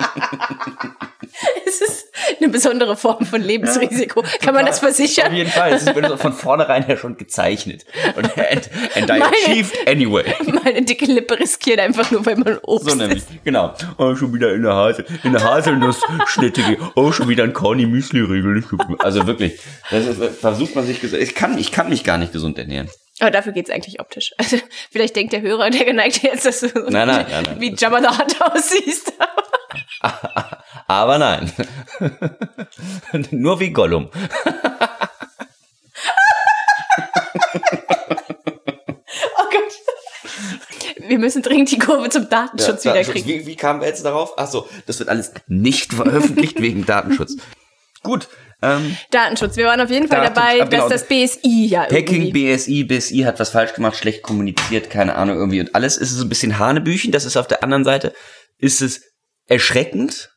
Es 1.80 1.88
ist 1.88 2.06
eine 2.40 2.48
besondere 2.50 2.96
Form 2.96 3.24
von 3.26 3.42
Lebensrisiko. 3.42 4.22
Kann 4.40 4.54
man 4.54 4.64
das 4.66 4.78
versichern? 4.80 5.26
Auf 5.28 5.32
jeden 5.32 5.50
Fall, 5.50 5.72
es 5.74 5.82
ist 5.82 5.92
von 6.20 6.32
vornherein 6.32 6.84
ja 6.88 6.96
schon 6.96 7.16
gezeichnet. 7.16 7.84
Und 8.16 8.24
and, 8.38 8.70
and 8.94 9.04
I 9.10 9.18
Meine- 9.18 9.24
achieved 9.26 9.88
anyway. 9.88 10.24
Meine 10.64 10.82
dicke 10.82 11.04
Lippe 11.06 11.38
riskiert 11.38 11.78
einfach 11.80 12.10
nur, 12.10 12.24
weil 12.24 12.36
man 12.36 12.58
Obst 12.62 12.88
So 12.90 12.96
nämlich, 12.96 13.18
isst. 13.18 13.28
genau. 13.44 13.74
Oh, 13.98 14.14
schon 14.14 14.32
wieder 14.34 14.54
in 14.54 14.62
der 14.62 14.74
Hase, 14.74 15.04
in 15.22 15.32
der 15.32 15.44
Haselnussschnitte. 15.44 16.62
ge- 16.62 16.78
Oh, 16.94 17.12
schon 17.12 17.28
wieder 17.28 17.44
ein 17.44 17.52
Corny 17.52 17.86
Müsli 17.86 18.20
Riegel. 18.20 18.62
Also 19.00 19.26
wirklich, 19.26 19.58
das 19.90 20.06
ist, 20.06 20.22
versucht 20.40 20.74
man 20.74 20.86
sich 20.86 21.00
gesund. 21.00 21.22
Ich 21.22 21.34
kann, 21.34 21.58
ich 21.58 21.72
kann 21.72 21.88
mich 21.88 22.04
gar 22.04 22.18
nicht 22.18 22.32
gesund 22.32 22.58
ernähren. 22.58 22.88
Aber 23.20 23.30
dafür 23.30 23.52
geht's 23.52 23.70
eigentlich 23.70 24.00
optisch. 24.00 24.34
Also, 24.38 24.58
vielleicht 24.90 25.16
denkt 25.16 25.32
der 25.32 25.40
Hörer, 25.40 25.70
der 25.70 25.84
geneigt 25.84 26.22
jetzt, 26.22 26.44
dass 26.44 26.60
du 26.60 26.68
so 26.68 26.78
Nein, 26.90 27.08
nein, 27.08 27.26
nein, 27.30 27.60
wie 27.60 27.74
Jabba 27.74 28.00
the 28.00 28.08
Hutt 28.18 28.40
aussiehst. 28.40 29.12
Aber 30.88 31.18
nein. 31.18 31.52
Nur 33.30 33.58
wie 33.58 33.70
Gollum. 33.70 34.10
Oh 39.36 39.44
Gott. 39.50 41.08
Wir 41.08 41.18
müssen 41.18 41.42
dringend 41.42 41.70
die 41.70 41.78
Kurve 41.78 42.08
zum 42.08 42.28
Datenschutz 42.28 42.84
Ja, 42.84 42.94
wieder 42.94 43.04
kriegen. 43.04 43.26
Wie, 43.28 43.46
wie 43.46 43.56
kamen 43.56 43.80
wir 43.80 43.88
jetzt 43.88 44.04
darauf? 44.04 44.34
Ach 44.36 44.46
so, 44.48 44.68
das 44.86 44.98
wird 44.98 45.08
alles 45.08 45.32
nicht 45.48 45.92
veröffentlicht 45.92 46.60
wegen 46.60 46.86
Datenschutz. 46.86 47.36
Gut, 48.02 48.28
ähm, 48.62 48.96
Datenschutz. 49.10 49.56
Wir 49.56 49.66
waren 49.66 49.80
auf 49.80 49.90
jeden 49.90 50.08
Fall 50.08 50.22
dabei, 50.22 50.62
ah, 50.62 50.64
genau. 50.64 50.88
dass 50.88 51.02
das 51.02 51.08
BSI 51.08 51.66
ja 51.66 51.82
Hacking, 51.82 52.22
irgendwie... 52.22 52.54
BSI, 52.54 52.84
BSI 52.84 53.18
hat 53.20 53.38
was 53.38 53.50
falsch 53.50 53.74
gemacht, 53.74 53.96
schlecht 53.96 54.22
kommuniziert, 54.22 54.90
keine 54.90 55.16
Ahnung 55.16 55.36
irgendwie 55.36 55.60
und 55.60 55.74
alles 55.74 55.96
ist 55.96 56.10
so 56.10 56.24
ein 56.24 56.28
bisschen 56.28 56.58
Hanebüchen. 56.58 57.12
Das 57.12 57.24
ist 57.24 57.36
auf 57.36 57.46
der 57.46 57.62
anderen 57.62 57.84
Seite, 57.84 58.12
ist 58.58 58.80
es 58.80 59.02
erschreckend. 59.46 60.30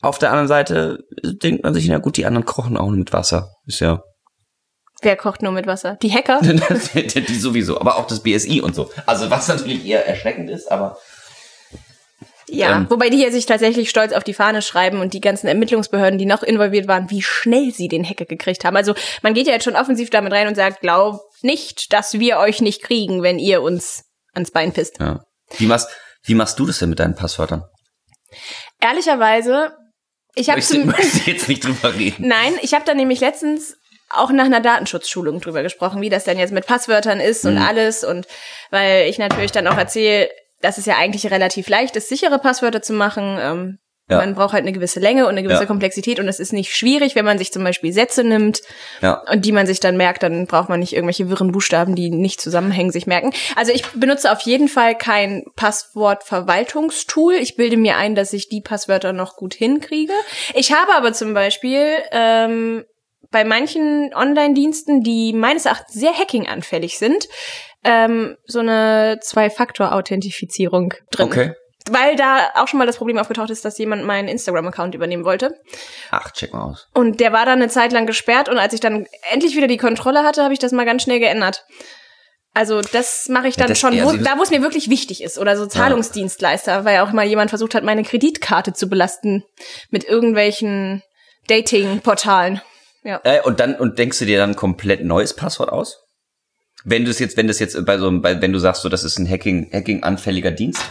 Auf 0.00 0.18
der 0.18 0.30
anderen 0.30 0.48
Seite 0.48 0.98
denkt 1.22 1.62
man 1.62 1.74
sich, 1.74 1.86
na 1.88 1.98
gut, 1.98 2.16
die 2.16 2.26
anderen 2.26 2.44
kochen 2.44 2.76
auch 2.76 2.88
nur 2.88 2.98
mit 2.98 3.12
Wasser. 3.12 3.50
Ist 3.66 3.80
ja, 3.80 4.02
Wer 5.02 5.16
kocht 5.16 5.42
nur 5.42 5.50
mit 5.50 5.66
Wasser? 5.66 5.98
Die 6.00 6.12
Hacker? 6.12 6.40
die 6.42 7.34
sowieso, 7.34 7.80
aber 7.80 7.96
auch 7.96 8.06
das 8.06 8.20
BSI 8.20 8.60
und 8.60 8.76
so. 8.76 8.88
Also 9.04 9.30
was 9.30 9.48
natürlich 9.48 9.84
eher 9.84 10.06
erschreckend 10.06 10.48
ist, 10.48 10.70
aber 10.70 10.96
Ja, 12.54 12.76
Ähm. 12.76 12.86
wobei 12.90 13.08
die 13.08 13.16
hier 13.16 13.32
sich 13.32 13.46
tatsächlich 13.46 13.88
stolz 13.88 14.12
auf 14.12 14.24
die 14.24 14.34
Fahne 14.34 14.60
schreiben 14.60 15.00
und 15.00 15.14
die 15.14 15.20
ganzen 15.20 15.46
Ermittlungsbehörden, 15.46 16.18
die 16.18 16.26
noch 16.26 16.42
involviert 16.42 16.86
waren, 16.86 17.08
wie 17.10 17.22
schnell 17.22 17.72
sie 17.72 17.88
den 17.88 18.04
Hacker 18.08 18.26
gekriegt 18.26 18.64
haben. 18.64 18.76
Also 18.76 18.94
man 19.22 19.32
geht 19.32 19.46
ja 19.46 19.54
jetzt 19.54 19.64
schon 19.64 19.76
offensiv 19.76 20.10
damit 20.10 20.32
rein 20.32 20.48
und 20.48 20.54
sagt, 20.54 20.80
glaubt 20.80 21.22
nicht, 21.42 21.92
dass 21.92 22.18
wir 22.18 22.36
euch 22.38 22.60
nicht 22.60 22.82
kriegen, 22.82 23.22
wenn 23.22 23.38
ihr 23.38 23.62
uns 23.62 24.04
ans 24.34 24.50
Bein 24.50 24.72
pisst. 24.72 24.98
ja. 25.00 25.20
Wie 25.58 25.66
machst, 25.66 25.88
wie 26.24 26.34
machst 26.34 26.58
du 26.58 26.66
das 26.66 26.78
denn 26.78 26.88
mit 26.90 26.98
deinen 26.98 27.14
Passwörtern? 27.14 27.62
Ehrlicherweise, 28.80 29.72
ich 30.34 30.48
habe 30.48 30.58
Möchte, 30.58 30.84
möchte 30.84 31.18
jetzt 31.30 31.48
nicht 31.48 31.64
drüber 31.64 31.94
reden. 31.94 32.26
Nein, 32.28 32.54
ich 32.62 32.74
habe 32.74 32.84
da 32.84 32.94
nämlich 32.94 33.20
letztens 33.20 33.76
auch 34.10 34.30
nach 34.30 34.44
einer 34.44 34.60
Datenschutzschulung 34.60 35.40
drüber 35.40 35.62
gesprochen, 35.62 36.00
wie 36.02 36.10
das 36.10 36.24
denn 36.24 36.38
jetzt 36.38 36.52
mit 36.52 36.66
Passwörtern 36.66 37.18
ist 37.20 37.46
und 37.46 37.56
alles 37.56 38.04
und 38.04 38.26
weil 38.70 39.08
ich 39.08 39.18
natürlich 39.18 39.52
dann 39.52 39.66
auch 39.66 39.78
erzähle, 39.78 40.28
dass 40.62 40.78
es 40.78 40.86
ja 40.86 40.96
eigentlich 40.96 41.30
relativ 41.30 41.68
leicht 41.68 41.94
ist, 41.96 42.08
sichere 42.08 42.38
Passwörter 42.38 42.80
zu 42.82 42.92
machen. 42.94 43.36
Ähm, 43.40 43.78
Ja. 44.10 44.18
Man 44.18 44.34
braucht 44.34 44.52
halt 44.52 44.64
eine 44.64 44.72
gewisse 44.72 44.98
Länge 45.00 45.22
und 45.24 45.30
eine 45.30 45.44
gewisse 45.44 45.60
Ja. 45.62 45.66
Komplexität 45.66 46.18
und 46.18 46.26
es 46.28 46.40
ist 46.40 46.52
nicht 46.52 46.74
schwierig, 46.74 47.14
wenn 47.14 47.24
man 47.24 47.38
sich 47.38 47.52
zum 47.52 47.62
Beispiel 47.62 47.92
Sätze 47.92 48.24
nimmt 48.24 48.60
Ja. 49.00 49.22
und 49.30 49.44
die 49.46 49.52
man 49.52 49.64
sich 49.66 49.78
dann 49.78 49.96
merkt, 49.96 50.24
dann 50.24 50.46
braucht 50.46 50.68
man 50.68 50.80
nicht 50.80 50.92
irgendwelche 50.92 51.30
wirren 51.30 51.52
Buchstaben, 51.52 51.94
die 51.94 52.10
nicht 52.10 52.40
zusammenhängen, 52.40 52.90
sich 52.90 53.06
merken. 53.06 53.32
Also 53.54 53.72
ich 53.72 53.86
benutze 53.94 54.30
auf 54.32 54.40
jeden 54.40 54.68
Fall 54.68 54.96
kein 54.96 55.44
Passwortverwaltungstool. 56.26 57.34
Ich 57.34 57.56
bilde 57.56 57.76
mir 57.76 57.96
ein, 57.96 58.14
dass 58.14 58.32
ich 58.32 58.48
die 58.48 58.60
Passwörter 58.60 59.12
noch 59.12 59.36
gut 59.36 59.54
hinkriege. 59.54 60.12
Ich 60.54 60.72
habe 60.72 60.94
aber 60.94 61.12
zum 61.12 61.34
Beispiel 61.34 61.86
ähm, 62.10 62.84
bei 63.30 63.44
manchen 63.44 64.12
Online-Diensten, 64.14 65.02
die 65.02 65.32
meines 65.32 65.64
Erachtens 65.64 65.94
sehr 65.94 66.12
hacking-anfällig 66.12 66.98
sind, 66.98 67.28
ähm, 67.84 68.36
so 68.46 68.60
eine 68.60 69.18
Zwei-Faktor-Authentifizierung 69.22 70.94
drin. 71.10 71.26
Okay. 71.26 71.52
Weil 71.90 72.14
da 72.14 72.50
auch 72.54 72.68
schon 72.68 72.78
mal 72.78 72.86
das 72.86 72.96
Problem 72.98 73.18
aufgetaucht 73.18 73.50
ist, 73.50 73.64
dass 73.64 73.76
jemand 73.78 74.04
meinen 74.04 74.28
Instagram-Account 74.28 74.94
übernehmen 74.94 75.24
wollte. 75.24 75.58
Ach, 76.12 76.30
check 76.30 76.52
mal 76.52 76.62
aus. 76.62 76.88
Und 76.94 77.18
der 77.18 77.32
war 77.32 77.44
dann 77.44 77.60
eine 77.60 77.68
Zeit 77.68 77.90
lang 77.90 78.06
gesperrt 78.06 78.48
und 78.48 78.56
als 78.58 78.72
ich 78.72 78.78
dann 78.80 79.06
endlich 79.32 79.56
wieder 79.56 79.66
die 79.66 79.78
Kontrolle 79.78 80.22
hatte, 80.22 80.44
habe 80.44 80.52
ich 80.52 80.60
das 80.60 80.70
mal 80.70 80.86
ganz 80.86 81.02
schnell 81.02 81.18
geändert. 81.18 81.64
Also 82.54 82.82
das 82.82 83.28
mache 83.28 83.48
ich 83.48 83.56
Ja, 83.56 83.62
dann 83.62 83.70
das- 83.70 83.80
schon, 83.80 83.94
ja, 83.94 84.04
wo, 84.04 84.12
da 84.12 84.38
wo 84.38 84.42
es 84.42 84.50
mir 84.50 84.62
wirklich 84.62 84.90
wichtig 84.90 85.22
ist. 85.24 85.38
Oder 85.38 85.56
so 85.56 85.66
Zahlungsdienstleister, 85.66 86.84
weil 86.84 87.00
auch 87.00 87.10
mal 87.12 87.26
jemand 87.26 87.50
versucht 87.50 87.74
hat, 87.74 87.82
meine 87.82 88.04
Kreditkarte 88.04 88.74
zu 88.74 88.88
belasten 88.88 89.42
mit 89.90 90.04
irgendwelchen 90.04 91.02
Dating-Portalen. 91.48 92.60
Ja. 93.02 93.20
Äh, 93.24 93.40
und 93.42 93.58
dann 93.58 93.74
und 93.74 93.98
denkst 93.98 94.18
du 94.20 94.26
dir 94.26 94.38
dann 94.38 94.54
komplett 94.54 95.02
neues 95.02 95.34
Passwort 95.34 95.70
aus? 95.70 95.98
Wenn 96.84 97.04
du 97.04 97.10
es 97.10 97.18
jetzt, 97.18 97.36
wenn 97.36 97.46
das 97.46 97.58
jetzt 97.58 97.84
bei 97.84 97.98
so 97.98 98.08
einem, 98.08 98.22
bei, 98.22 98.40
wenn 98.40 98.52
du 98.52 98.58
sagst, 98.58 98.82
so 98.82 98.88
das 98.88 99.04
ist 99.04 99.18
ein 99.18 99.28
Hacking, 99.28 99.70
Hacking 99.72 100.02
anfälliger 100.02 100.50
Dienst, 100.50 100.82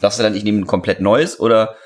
sagst 0.00 0.18
du 0.18 0.22
dann, 0.22 0.34
ich 0.34 0.44
nehme 0.44 0.60
ein 0.60 0.66
komplett 0.66 1.00
neues 1.00 1.38
oder 1.38 1.76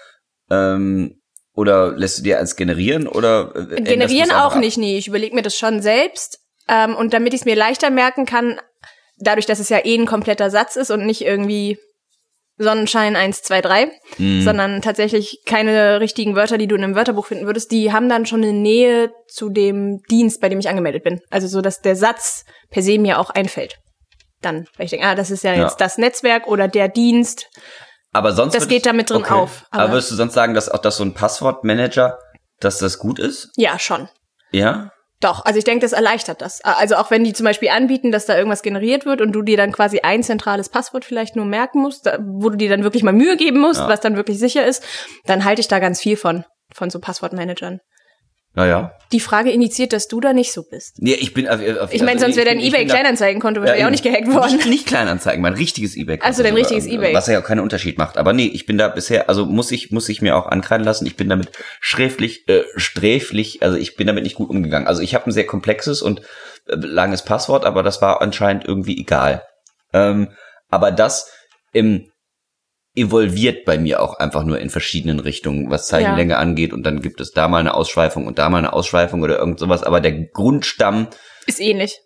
ähm, 0.50 1.20
oder 1.54 1.92
lässt 1.96 2.18
du 2.18 2.22
dir 2.22 2.38
eins 2.38 2.54
generieren 2.54 3.08
oder 3.08 3.54
äh, 3.56 3.80
Generieren 3.82 4.30
auch 4.30 4.54
ab? 4.54 4.60
nicht, 4.60 4.76
nee. 4.76 4.98
Ich 4.98 5.08
überlege 5.08 5.34
mir 5.34 5.42
das 5.42 5.56
schon 5.56 5.80
selbst. 5.80 6.38
Ähm, 6.68 6.94
und 6.94 7.14
damit 7.14 7.32
ich 7.32 7.40
es 7.40 7.44
mir 7.46 7.56
leichter 7.56 7.90
merken 7.90 8.26
kann, 8.26 8.60
dadurch, 9.18 9.46
dass 9.46 9.58
es 9.58 9.70
ja 9.70 9.84
eh 9.84 9.96
ein 9.96 10.06
kompletter 10.06 10.50
Satz 10.50 10.76
ist 10.76 10.90
und 10.90 11.06
nicht 11.06 11.22
irgendwie 11.22 11.78
Sonnenschein 12.58 13.16
1, 13.16 13.42
2, 13.42 13.60
3, 13.60 13.90
Mhm. 14.18 14.42
sondern 14.42 14.82
tatsächlich 14.82 15.42
keine 15.44 16.00
richtigen 16.00 16.34
Wörter, 16.36 16.56
die 16.58 16.66
du 16.66 16.74
in 16.74 16.82
einem 16.84 16.94
Wörterbuch 16.94 17.26
finden 17.26 17.46
würdest, 17.46 17.70
die 17.70 17.92
haben 17.92 18.08
dann 18.08 18.24
schon 18.26 18.42
eine 18.42 18.52
Nähe 18.54 19.10
zu 19.28 19.50
dem 19.50 20.00
Dienst, 20.10 20.40
bei 20.40 20.48
dem 20.48 20.58
ich 20.58 20.68
angemeldet 20.68 21.04
bin. 21.04 21.20
Also 21.30 21.46
so, 21.48 21.60
dass 21.60 21.80
der 21.82 21.96
Satz 21.96 22.44
per 22.70 22.82
se 22.82 22.98
mir 22.98 23.18
auch 23.18 23.30
einfällt. 23.30 23.76
Dann, 24.42 24.66
weil 24.76 24.84
ich 24.86 24.90
denke, 24.90 25.06
ah, 25.06 25.14
das 25.14 25.30
ist 25.30 25.44
ja, 25.44 25.54
Ja. 25.54 25.62
jetzt 25.64 25.80
das 25.80 25.98
Netzwerk 25.98 26.46
oder 26.46 26.68
der 26.68 26.88
Dienst. 26.88 27.48
Aber 28.12 28.32
sonst 28.32 28.54
Das 28.54 28.68
geht 28.68 28.86
da 28.86 28.92
mit 28.94 29.10
drin 29.10 29.24
auf, 29.24 29.64
Aber, 29.70 29.82
aber- 29.84 29.92
würdest 29.94 30.10
du 30.10 30.14
sonst 30.14 30.32
sagen, 30.34 30.54
dass 30.54 30.68
auch 30.70 30.78
das 30.78 30.96
so 30.96 31.04
ein 31.04 31.12
Passwortmanager, 31.14 32.18
dass 32.60 32.78
das 32.78 32.98
gut 32.98 33.18
ist? 33.18 33.50
Ja, 33.56 33.78
schon. 33.78 34.08
Ja. 34.52 34.90
Doch, 35.20 35.44
also 35.46 35.58
ich 35.58 35.64
denke, 35.64 35.80
das 35.80 35.92
erleichtert 35.92 36.42
das. 36.42 36.60
Also 36.62 36.96
auch 36.96 37.10
wenn 37.10 37.24
die 37.24 37.32
zum 37.32 37.44
Beispiel 37.44 37.70
anbieten, 37.70 38.12
dass 38.12 38.26
da 38.26 38.36
irgendwas 38.36 38.62
generiert 38.62 39.06
wird 39.06 39.22
und 39.22 39.32
du 39.32 39.40
dir 39.42 39.56
dann 39.56 39.72
quasi 39.72 40.00
ein 40.00 40.22
zentrales 40.22 40.68
Passwort 40.68 41.06
vielleicht 41.06 41.36
nur 41.36 41.46
merken 41.46 41.80
musst, 41.80 42.06
wo 42.20 42.50
du 42.50 42.56
dir 42.56 42.68
dann 42.68 42.82
wirklich 42.82 43.02
mal 43.02 43.12
Mühe 43.14 43.36
geben 43.38 43.58
musst, 43.60 43.80
Ja. 43.80 43.88
was 43.88 44.00
dann 44.00 44.16
wirklich 44.16 44.38
sicher 44.38 44.66
ist, 44.66 44.84
dann 45.24 45.44
halte 45.44 45.60
ich 45.60 45.68
da 45.68 45.78
ganz 45.78 46.00
viel 46.02 46.16
von, 46.18 46.44
von 46.72 46.90
so 46.90 47.00
Passwortmanagern. 47.00 47.80
Naja. 48.56 48.92
Die 49.12 49.20
Frage 49.20 49.50
initiiert, 49.50 49.92
dass 49.92 50.08
du 50.08 50.18
da 50.18 50.32
nicht 50.32 50.50
so 50.50 50.62
bist. 50.62 50.96
Nee, 50.98 51.12
ich 51.12 51.34
bin 51.34 51.46
auf, 51.46 51.60
auf 51.60 51.92
Ich 51.92 52.00
meine, 52.00 52.12
also 52.12 52.24
sonst 52.24 52.36
wäre 52.36 52.46
dein 52.46 52.58
eBay-Kleinanzeigenkonto 52.58 53.60
wahrscheinlich 53.60 53.84
auch 53.84 53.88
eben. 53.88 53.92
nicht 53.92 54.02
gehackt 54.02 54.34
worden. 54.34 54.56
Nicht, 54.56 54.66
nicht 54.66 54.86
Kleinanzeigen, 54.86 55.42
mein 55.42 55.52
richtiges 55.52 55.94
eBay. 55.94 56.18
Ach 56.22 56.32
so, 56.32 56.42
dein 56.42 56.54
richtiges 56.54 56.86
eBay. 56.86 57.14
Was 57.14 57.26
ja 57.28 57.38
auch 57.38 57.44
keinen 57.44 57.60
Unterschied 57.60 57.98
macht. 57.98 58.16
Aber 58.16 58.32
nee, 58.32 58.46
ich 58.46 58.64
bin 58.64 58.78
da 58.78 58.88
bisher, 58.88 59.28
also 59.28 59.44
muss 59.44 59.70
ich, 59.70 59.92
muss 59.92 60.08
ich 60.08 60.22
mir 60.22 60.36
auch 60.36 60.46
ankreiden 60.46 60.84
lassen. 60.84 61.06
Ich 61.06 61.16
bin 61.16 61.28
damit 61.28 61.50
schräflich, 61.80 62.48
äh, 62.48 62.62
sträflich, 62.76 63.62
also 63.62 63.76
ich 63.76 63.94
bin 63.94 64.06
damit 64.06 64.24
nicht 64.24 64.36
gut 64.36 64.48
umgegangen. 64.48 64.88
Also 64.88 65.02
ich 65.02 65.14
habe 65.14 65.26
ein 65.26 65.32
sehr 65.32 65.46
komplexes 65.46 66.00
und 66.00 66.22
äh, 66.66 66.76
langes 66.76 67.22
Passwort, 67.22 67.66
aber 67.66 67.82
das 67.82 68.00
war 68.00 68.22
anscheinend 68.22 68.64
irgendwie 68.64 68.98
egal. 68.98 69.42
Ähm, 69.92 70.30
aber 70.70 70.90
das 70.90 71.30
im, 71.72 72.10
evolviert 72.96 73.64
bei 73.64 73.78
mir 73.78 74.02
auch 74.02 74.18
einfach 74.18 74.44
nur 74.44 74.58
in 74.58 74.70
verschiedenen 74.70 75.20
Richtungen, 75.20 75.70
was 75.70 75.86
Zeichenlänge 75.86 76.32
ja. 76.32 76.38
angeht. 76.38 76.72
Und 76.72 76.84
dann 76.84 77.02
gibt 77.02 77.20
es 77.20 77.30
da 77.30 77.46
mal 77.46 77.58
eine 77.58 77.74
Ausschweifung 77.74 78.26
und 78.26 78.38
da 78.38 78.48
mal 78.48 78.58
eine 78.58 78.72
Ausschweifung 78.72 79.22
oder 79.22 79.38
irgend 79.38 79.58
sowas. 79.58 79.82
Aber 79.82 80.00
der 80.00 80.12
Grundstamm 80.12 81.08
ist 81.46 81.60
ähnlich. 81.60 82.00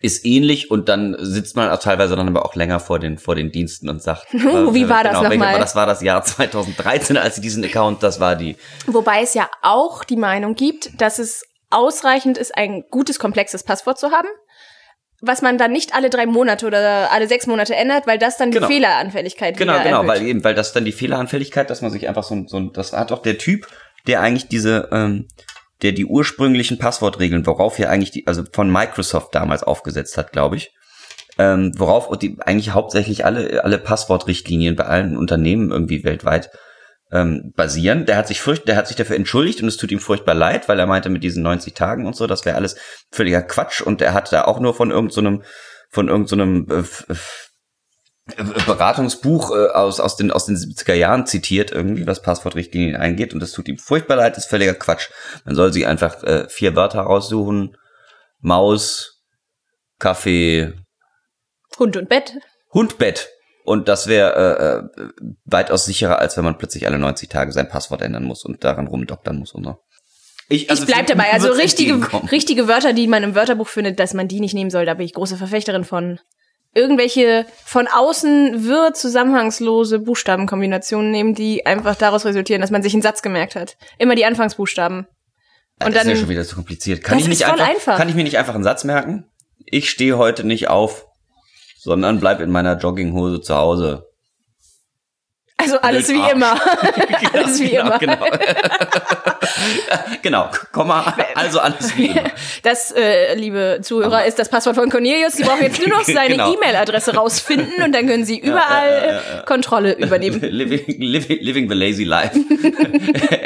Ist 0.00 0.26
ähnlich 0.26 0.70
und 0.70 0.90
dann 0.90 1.16
sitzt 1.18 1.56
man 1.56 1.70
auch 1.70 1.78
teilweise 1.78 2.14
dann 2.14 2.28
aber 2.28 2.44
auch 2.44 2.54
länger 2.54 2.78
vor 2.78 2.98
den, 2.98 3.16
vor 3.16 3.34
den 3.34 3.50
Diensten 3.50 3.88
und 3.88 4.02
sagt, 4.02 4.32
uh, 4.34 4.38
wie 4.74 4.88
war 4.88 5.02
genau, 5.02 5.22
das 5.22 5.32
nochmal? 5.32 5.58
Das 5.58 5.74
war 5.74 5.86
das 5.86 6.02
Jahr 6.02 6.22
2013, 6.22 7.16
als 7.16 7.36
sie 7.36 7.40
diesen 7.40 7.64
Account, 7.64 8.02
das 8.02 8.20
war 8.20 8.36
die. 8.36 8.56
Wobei 8.86 9.22
es 9.22 9.32
ja 9.32 9.48
auch 9.62 10.04
die 10.04 10.16
Meinung 10.16 10.54
gibt, 10.54 11.00
dass 11.00 11.18
es 11.18 11.42
ausreichend 11.70 12.36
ist, 12.36 12.54
ein 12.54 12.84
gutes, 12.90 13.18
komplexes 13.18 13.64
Passwort 13.64 13.98
zu 13.98 14.10
haben 14.10 14.28
was 15.20 15.42
man 15.42 15.58
dann 15.58 15.72
nicht 15.72 15.94
alle 15.94 16.10
drei 16.10 16.26
Monate 16.26 16.66
oder 16.66 17.10
alle 17.10 17.26
sechs 17.26 17.46
Monate 17.46 17.74
ändert, 17.74 18.06
weil 18.06 18.18
das 18.18 18.36
dann 18.36 18.50
die 18.50 18.56
genau. 18.56 18.68
Fehleranfälligkeit 18.68 19.56
genau 19.56 19.78
genau 19.82 20.02
erhöht. 20.02 20.08
weil 20.08 20.26
eben 20.26 20.44
weil 20.44 20.54
das 20.54 20.72
dann 20.72 20.84
die 20.84 20.92
Fehleranfälligkeit, 20.92 21.68
dass 21.70 21.82
man 21.82 21.90
sich 21.90 22.08
einfach 22.08 22.22
so 22.22 22.44
so 22.46 22.60
das 22.60 22.92
hat 22.92 23.10
auch 23.10 23.22
der 23.22 23.38
Typ, 23.38 23.66
der 24.06 24.20
eigentlich 24.20 24.48
diese 24.48 24.88
ähm, 24.92 25.26
der 25.82 25.92
die 25.92 26.06
ursprünglichen 26.06 26.78
Passwortregeln, 26.78 27.46
worauf 27.46 27.78
ja 27.78 27.88
eigentlich 27.88 28.12
die 28.12 28.26
also 28.26 28.44
von 28.52 28.70
Microsoft 28.70 29.34
damals 29.34 29.62
aufgesetzt 29.62 30.16
hat, 30.16 30.32
glaube 30.32 30.56
ich, 30.56 30.72
ähm, 31.36 31.72
worauf 31.76 32.16
die 32.18 32.36
eigentlich 32.40 32.70
hauptsächlich 32.70 33.24
alle 33.24 33.64
alle 33.64 33.78
Passwortrichtlinien 33.78 34.76
bei 34.76 34.84
allen 34.84 35.16
Unternehmen 35.16 35.72
irgendwie 35.72 36.04
weltweit 36.04 36.50
ähm, 37.10 37.52
basieren. 37.56 38.06
Der 38.06 38.16
hat 38.16 38.28
sich 38.28 38.40
furcht, 38.40 38.68
der 38.68 38.76
hat 38.76 38.86
sich 38.86 38.96
dafür 38.96 39.16
entschuldigt 39.16 39.62
und 39.62 39.68
es 39.68 39.76
tut 39.76 39.90
ihm 39.90 40.00
furchtbar 40.00 40.34
leid, 40.34 40.68
weil 40.68 40.78
er 40.78 40.86
meinte 40.86 41.08
mit 41.08 41.22
diesen 41.22 41.42
90 41.42 41.74
Tagen 41.74 42.06
und 42.06 42.16
so, 42.16 42.26
das 42.26 42.44
wäre 42.44 42.56
alles 42.56 42.76
völliger 43.10 43.42
Quatsch 43.42 43.80
und 43.80 44.02
er 44.02 44.12
hat 44.14 44.32
da 44.32 44.44
auch 44.44 44.60
nur 44.60 44.74
von 44.74 44.90
irgendeinem 44.90 45.38
so 45.38 45.44
von 45.90 46.08
irgendeinem 46.08 46.66
so 46.68 46.74
äh, 46.74 47.14
äh, 48.36 48.62
Beratungsbuch 48.66 49.52
äh, 49.52 49.68
aus 49.68 50.00
aus 50.00 50.16
den 50.16 50.30
aus 50.30 50.46
den 50.46 50.56
70er 50.56 50.94
Jahren 50.94 51.26
zitiert 51.26 51.72
irgendwie, 51.72 52.06
was 52.06 52.20
Passwortrichtlinien 52.20 52.96
eingeht 52.96 53.32
und 53.32 53.40
das 53.40 53.52
tut 53.52 53.68
ihm 53.68 53.78
furchtbar 53.78 54.16
leid, 54.16 54.36
ist 54.36 54.50
völliger 54.50 54.74
Quatsch. 54.74 55.08
Man 55.44 55.54
soll 55.54 55.72
sich 55.72 55.86
einfach 55.86 56.22
äh, 56.24 56.46
vier 56.48 56.76
Wörter 56.76 57.00
raussuchen: 57.00 57.76
Maus, 58.40 59.22
Kaffee, 59.98 60.74
Hund 61.78 61.96
und 61.96 62.08
Bett. 62.08 62.34
Hund, 62.72 62.98
Bett. 62.98 63.30
Und 63.68 63.86
das 63.86 64.06
wäre 64.06 64.88
äh, 64.96 65.02
äh, 65.02 65.08
weitaus 65.44 65.84
sicherer, 65.84 66.20
als 66.20 66.38
wenn 66.38 66.44
man 66.44 66.56
plötzlich 66.56 66.86
alle 66.86 66.98
90 66.98 67.28
Tage 67.28 67.52
sein 67.52 67.68
Passwort 67.68 68.00
ändern 68.00 68.24
muss 68.24 68.42
und 68.42 68.64
daran 68.64 68.86
rumdoktern 68.86 69.38
muss 69.38 69.52
und 69.52 69.64
so. 69.64 69.76
Ich, 70.48 70.70
also 70.70 70.84
ich 70.84 70.88
bleib 70.88 71.06
dabei. 71.06 71.34
Also 71.34 71.52
richtige, 71.52 72.00
richtige 72.32 72.66
Wörter, 72.66 72.94
die 72.94 73.06
man 73.06 73.22
im 73.22 73.34
Wörterbuch 73.34 73.68
findet, 73.68 74.00
dass 74.00 74.14
man 74.14 74.26
die 74.26 74.40
nicht 74.40 74.54
nehmen 74.54 74.70
soll, 74.70 74.86
da 74.86 74.94
bin 74.94 75.04
ich 75.04 75.12
große 75.12 75.36
Verfechterin 75.36 75.84
von. 75.84 76.18
Irgendwelche 76.74 77.44
von 77.66 77.88
außen 77.88 78.64
wirr 78.64 78.94
zusammenhangslose 78.94 79.98
Buchstabenkombinationen 79.98 81.10
nehmen, 81.10 81.34
die 81.34 81.66
einfach 81.66 81.94
daraus 81.94 82.24
resultieren, 82.24 82.62
dass 82.62 82.70
man 82.70 82.82
sich 82.82 82.94
einen 82.94 83.02
Satz 83.02 83.20
gemerkt 83.20 83.54
hat. 83.54 83.76
Immer 83.98 84.14
die 84.14 84.24
Anfangsbuchstaben. 84.24 85.06
Ja, 85.78 85.86
und 85.86 85.94
das 85.94 86.04
dann, 86.04 86.12
ist 86.12 86.18
ja 86.18 86.20
schon 86.22 86.30
wieder 86.30 86.44
zu 86.44 86.54
kompliziert. 86.54 87.04
Kann 87.04 87.18
ich 87.18 87.28
nicht 87.28 87.44
einfach, 87.44 87.68
einfach, 87.68 87.98
kann 87.98 88.08
ich 88.08 88.14
mir 88.14 88.24
nicht 88.24 88.38
einfach 88.38 88.54
einen 88.54 88.64
Satz 88.64 88.84
merken? 88.84 89.26
Ich 89.66 89.90
stehe 89.90 90.16
heute 90.16 90.44
nicht 90.44 90.68
auf 90.68 91.07
sondern 91.88 92.20
bleib 92.20 92.40
in 92.40 92.50
meiner 92.50 92.76
Jogginghose 92.76 93.40
zu 93.40 93.54
Hause. 93.54 94.04
Also 95.56 95.80
alles 95.80 96.08
wie 96.08 96.30
immer. 96.30 96.52
alles 97.32 97.60
wie 97.60 97.70
genau, 97.70 97.86
immer. 97.86 97.98
Genau. 97.98 98.16
genau, 100.22 100.50
Komma, 100.70 101.16
also 101.34 101.58
alles 101.58 101.96
wie 101.96 102.06
immer. 102.06 102.30
Das, 102.62 102.92
äh, 102.92 103.34
liebe 103.34 103.80
Zuhörer, 103.82 104.24
ist 104.26 104.38
das 104.38 104.50
Passwort 104.50 104.76
von 104.76 104.88
Cornelius. 104.88 105.32
Sie 105.32 105.42
brauchen 105.42 105.62
jetzt 105.62 105.80
nur 105.80 105.88
noch 105.88 106.04
seine 106.04 106.36
genau. 106.36 106.54
E-Mail-Adresse 106.54 107.14
rausfinden 107.14 107.82
und 107.82 107.92
dann 107.92 108.06
können 108.06 108.24
Sie 108.24 108.38
überall 108.38 108.88
ja, 108.88 109.06
ja, 109.06 109.36
ja, 109.36 109.42
Kontrolle 109.46 109.94
übernehmen. 109.94 110.40
Living, 110.42 110.84
living, 110.86 111.38
living 111.40 111.68
the 111.68 111.74
lazy 111.74 112.04
life 112.04 112.38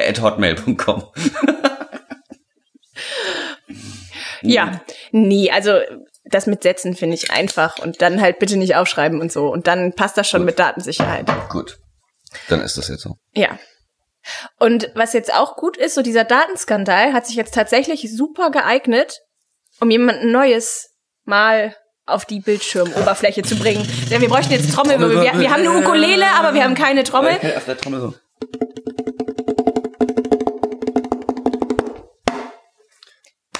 at 0.08 0.20
hotmail.com. 0.20 1.04
ja, 4.42 4.82
nee, 5.12 5.50
also 5.50 5.78
das 6.24 6.46
mit 6.46 6.62
Sätzen 6.62 6.94
finde 6.94 7.14
ich 7.14 7.30
einfach 7.30 7.78
und 7.78 8.00
dann 8.00 8.20
halt 8.20 8.38
bitte 8.38 8.56
nicht 8.56 8.76
aufschreiben 8.76 9.20
und 9.20 9.32
so. 9.32 9.48
Und 9.48 9.66
dann 9.66 9.92
passt 9.94 10.16
das 10.16 10.28
schon 10.28 10.42
Gut. 10.42 10.46
mit 10.46 10.58
Datensicherheit. 10.58 11.26
Gut. 11.48 11.78
Dann 12.48 12.60
ist 12.60 12.78
das 12.78 12.88
jetzt 12.88 13.02
so. 13.02 13.16
Ja. 13.32 13.58
Und 14.58 14.90
was 14.94 15.12
jetzt 15.12 15.34
auch 15.34 15.56
gut 15.56 15.76
ist, 15.76 15.94
so 15.94 16.02
dieser 16.02 16.24
Datenskandal 16.24 17.12
hat 17.12 17.26
sich 17.26 17.34
jetzt 17.34 17.54
tatsächlich 17.54 18.14
super 18.14 18.50
geeignet, 18.50 19.20
um 19.80 19.90
jemanden 19.90 20.30
Neues 20.30 20.90
mal 21.24 21.74
auf 22.06 22.24
die 22.24 22.40
Bildschirmoberfläche 22.40 23.42
zu 23.42 23.56
bringen. 23.56 23.86
Ja, 24.10 24.20
wir 24.20 24.28
bräuchten 24.28 24.52
jetzt 24.52 24.72
Trommelwirbel. 24.72 25.22
Wir, 25.22 25.38
wir 25.38 25.50
haben 25.50 25.66
eine 25.66 25.72
Ukulele, 25.72 26.26
aber 26.38 26.54
wir 26.54 26.64
haben 26.64 26.74
keine 26.74 27.04
Trommel. 27.04 27.34
Auf 27.56 27.64
der 27.64 27.76
Trommel 27.76 28.00
so. 28.00 28.14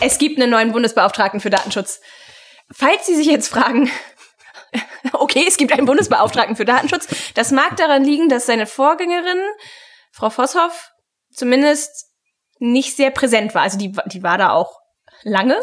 Es 0.01 0.19
gibt 0.19 0.41
einen 0.41 0.51
neuen 0.51 0.73
Bundesbeauftragten 0.73 1.39
für 1.39 1.51
Datenschutz. 1.51 2.01
Falls 2.73 3.07
Sie 3.07 3.17
sich 3.17 3.27
jetzt 3.27 3.49
fragen, 3.49 3.91
okay, 5.13 5.45
es 5.47 5.57
gibt 5.57 5.73
einen 5.73 5.87
Bundesbeauftragten 5.87 6.57
für 6.57 6.65
Datenschutz, 6.65 7.09
das 7.35 7.51
mag 7.51 7.77
daran 7.77 8.05
liegen, 8.05 8.29
dass 8.29 8.47
seine 8.47 8.67
Vorgängerin, 8.67 9.41
Frau 10.11 10.31
Vosshoff, 10.31 10.91
zumindest 11.33 12.09
nicht 12.59 12.97
sehr 12.97 13.11
präsent 13.11 13.55
war. 13.55 13.63
Also 13.63 13.79
die, 13.79 13.93
die 14.07 14.23
war 14.23 14.39
da 14.39 14.51
auch 14.51 14.79
lange. 15.23 15.59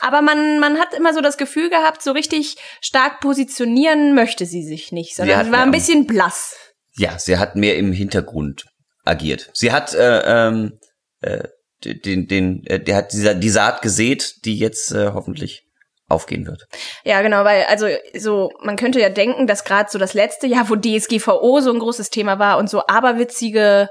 Aber 0.00 0.22
man, 0.22 0.58
man 0.58 0.78
hat 0.78 0.94
immer 0.94 1.14
so 1.14 1.20
das 1.20 1.36
Gefühl 1.36 1.70
gehabt, 1.70 2.02
so 2.02 2.12
richtig 2.12 2.56
stark 2.80 3.20
positionieren 3.20 4.14
möchte 4.14 4.46
sie 4.46 4.64
sich 4.64 4.90
nicht, 4.90 5.14
sondern 5.14 5.46
sie, 5.46 5.52
war 5.52 5.62
ein 5.62 5.70
bisschen 5.70 6.06
blass. 6.06 6.56
Ja, 6.96 7.18
sie 7.18 7.38
hat 7.38 7.54
mehr 7.54 7.76
im 7.76 7.92
Hintergrund 7.92 8.66
agiert. 9.04 9.50
Sie 9.52 9.72
hat 9.72 9.94
äh, 9.94 10.48
ähm, 10.48 10.78
äh, 11.20 11.48
den, 11.84 12.26
den, 12.26 12.66
äh, 12.66 12.80
der 12.80 12.96
hat 12.96 13.12
dieser 13.12 13.34
die 13.34 13.50
Saat 13.50 13.82
gesät, 13.82 14.44
die 14.44 14.56
jetzt 14.56 14.92
äh, 14.92 15.10
hoffentlich 15.12 15.63
aufgehen 16.08 16.46
wird. 16.46 16.66
Ja, 17.04 17.22
genau, 17.22 17.44
weil 17.44 17.64
also 17.64 17.86
so 18.16 18.50
man 18.60 18.76
könnte 18.76 19.00
ja 19.00 19.08
denken, 19.08 19.46
dass 19.46 19.64
gerade 19.64 19.90
so 19.90 19.98
das 19.98 20.14
letzte 20.14 20.46
Jahr, 20.46 20.68
wo 20.68 20.76
DSGVO 20.76 21.60
so 21.60 21.72
ein 21.72 21.78
großes 21.78 22.10
Thema 22.10 22.38
war 22.38 22.58
und 22.58 22.68
so 22.68 22.86
aberwitzige 22.86 23.88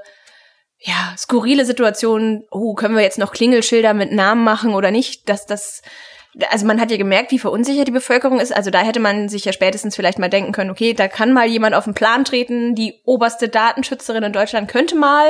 ja, 0.78 1.14
skurrile 1.16 1.64
Situationen, 1.64 2.44
oh, 2.50 2.74
können 2.74 2.94
wir 2.94 3.02
jetzt 3.02 3.18
noch 3.18 3.32
Klingelschilder 3.32 3.94
mit 3.94 4.12
Namen 4.12 4.44
machen 4.44 4.74
oder 4.74 4.90
nicht, 4.90 5.28
dass 5.30 5.46
das 5.46 5.80
also 6.50 6.66
man 6.66 6.80
hat 6.80 6.90
ja 6.90 6.96
gemerkt, 6.96 7.30
wie 7.30 7.38
verunsichert 7.38 7.86
die 7.86 7.92
Bevölkerung 7.92 8.40
ist. 8.40 8.54
Also 8.54 8.70
da 8.70 8.80
hätte 8.80 9.00
man 9.00 9.28
sich 9.28 9.44
ja 9.44 9.52
spätestens 9.52 9.94
vielleicht 9.94 10.18
mal 10.18 10.28
denken 10.28 10.52
können, 10.52 10.70
okay, 10.70 10.94
da 10.94 11.08
kann 11.08 11.32
mal 11.32 11.46
jemand 11.46 11.74
auf 11.74 11.84
den 11.84 11.94
Plan 11.94 12.24
treten, 12.24 12.74
die 12.74 13.00
oberste 13.04 13.48
Datenschützerin 13.48 14.22
in 14.22 14.32
Deutschland 14.32 14.68
könnte 14.68 14.96
mal, 14.96 15.26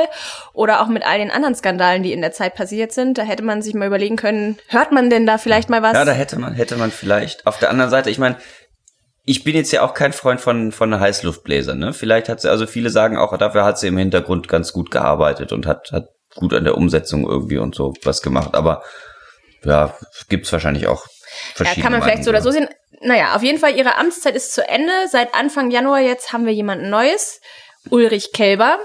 oder 0.53 0.81
auch 0.81 0.87
mit 0.87 1.05
all 1.05 1.19
den 1.19 1.31
anderen 1.31 1.55
Skandalen, 1.55 2.03
die 2.03 2.13
in 2.13 2.21
der 2.21 2.31
Zeit 2.31 2.55
passiert 2.55 2.91
sind, 2.91 3.17
da 3.17 3.23
hätte 3.23 3.43
man 3.43 3.61
sich 3.61 3.73
mal 3.73 3.87
überlegen 3.87 4.15
können, 4.15 4.57
hört 4.67 4.91
man 4.91 5.09
denn 5.09 5.25
da 5.25 5.37
vielleicht 5.37 5.69
mal 5.69 5.83
was? 5.83 5.93
Ja, 5.93 6.05
da 6.05 6.11
hätte 6.11 6.39
man, 6.39 6.53
hätte 6.53 6.77
man 6.77 6.91
vielleicht. 6.91 7.45
Auf 7.45 7.59
der 7.59 7.69
anderen 7.69 7.91
Seite, 7.91 8.09
ich 8.09 8.17
meine, 8.17 8.37
ich 9.25 9.43
bin 9.43 9.55
jetzt 9.55 9.71
ja 9.71 9.81
auch 9.83 9.93
kein 9.93 10.13
Freund 10.13 10.39
von, 10.39 10.71
von 10.71 10.99
Heißluftbläsern, 10.99 11.79
ne? 11.79 11.93
Vielleicht 11.93 12.29
hat 12.29 12.41
sie, 12.41 12.49
also 12.49 12.67
viele 12.67 12.89
sagen 12.89 13.17
auch, 13.17 13.35
dafür 13.37 13.63
hat 13.63 13.79
sie 13.79 13.87
im 13.87 13.97
Hintergrund 13.97 14.47
ganz 14.47 14.71
gut 14.71 14.91
gearbeitet 14.91 15.51
und 15.51 15.65
hat, 15.65 15.91
hat 15.91 16.09
gut 16.35 16.53
an 16.53 16.63
der 16.63 16.77
Umsetzung 16.77 17.27
irgendwie 17.27 17.57
und 17.57 17.73
so 17.73 17.93
was 18.03 18.21
gemacht, 18.21 18.53
aber 18.53 18.83
ja, 19.65 19.93
gibt's 20.29 20.51
wahrscheinlich 20.51 20.87
auch 20.87 21.05
verschiedene. 21.53 21.77
Ja, 21.77 21.83
kann 21.83 21.91
man 21.91 22.01
vielleicht 22.01 22.23
so 22.23 22.29
oder 22.29 22.41
so 22.41 22.51
sehen. 22.51 22.67
Naja, 23.01 23.35
auf 23.35 23.43
jeden 23.43 23.59
Fall, 23.59 23.75
ihre 23.75 23.97
Amtszeit 23.97 24.35
ist 24.35 24.53
zu 24.53 24.67
Ende. 24.67 24.91
Seit 25.11 25.35
Anfang 25.35 25.69
Januar 25.69 25.99
jetzt 25.99 26.31
haben 26.33 26.45
wir 26.45 26.53
jemanden 26.53 26.89
Neues. 26.89 27.41
Ulrich 27.89 28.31
Kelber. 28.33 28.79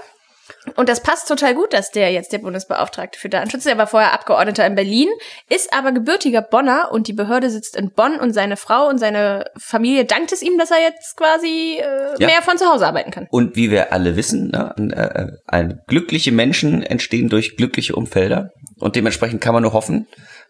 Und 0.75 0.89
das 0.89 1.01
passt 1.01 1.27
total 1.27 1.55
gut, 1.55 1.73
dass 1.73 1.91
der 1.91 2.11
jetzt 2.11 2.33
der 2.33 2.39
Bundesbeauftragte 2.39 3.17
für 3.17 3.29
Datenschutz 3.29 3.65
ist. 3.65 3.71
Er 3.71 3.77
war 3.77 3.87
vorher 3.87 4.13
Abgeordneter 4.13 4.65
in 4.65 4.75
Berlin, 4.75 5.07
ist 5.49 5.73
aber 5.73 5.91
gebürtiger 5.91 6.41
Bonner 6.41 6.89
und 6.91 7.07
die 7.07 7.13
Behörde 7.13 7.49
sitzt 7.49 7.75
in 7.75 7.91
Bonn 7.91 8.19
und 8.19 8.33
seine 8.33 8.57
Frau 8.57 8.87
und 8.87 8.99
seine 8.99 9.45
Familie 9.57 10.05
dankt 10.05 10.31
es 10.31 10.41
ihm, 10.41 10.57
dass 10.57 10.71
er 10.71 10.81
jetzt 10.81 11.17
quasi 11.17 11.79
äh, 11.79 12.19
ja. 12.19 12.27
mehr 12.27 12.41
von 12.41 12.57
zu 12.57 12.65
Hause 12.65 12.85
arbeiten 12.85 13.11
kann. 13.11 13.27
Und 13.31 13.55
wie 13.55 13.71
wir 13.71 13.93
alle 13.93 14.15
wissen, 14.15 14.49
ne, 14.49 14.75
äh, 15.49 15.57
äh, 15.57 15.73
glückliche 15.87 16.31
Menschen 16.31 16.83
entstehen 16.83 17.29
durch 17.29 17.55
glückliche 17.55 17.95
Umfelder 17.95 18.51
und 18.79 18.95
dementsprechend 18.95 19.41
kann 19.41 19.53
man 19.53 19.63
nur 19.63 19.73
hoffen, 19.73 20.07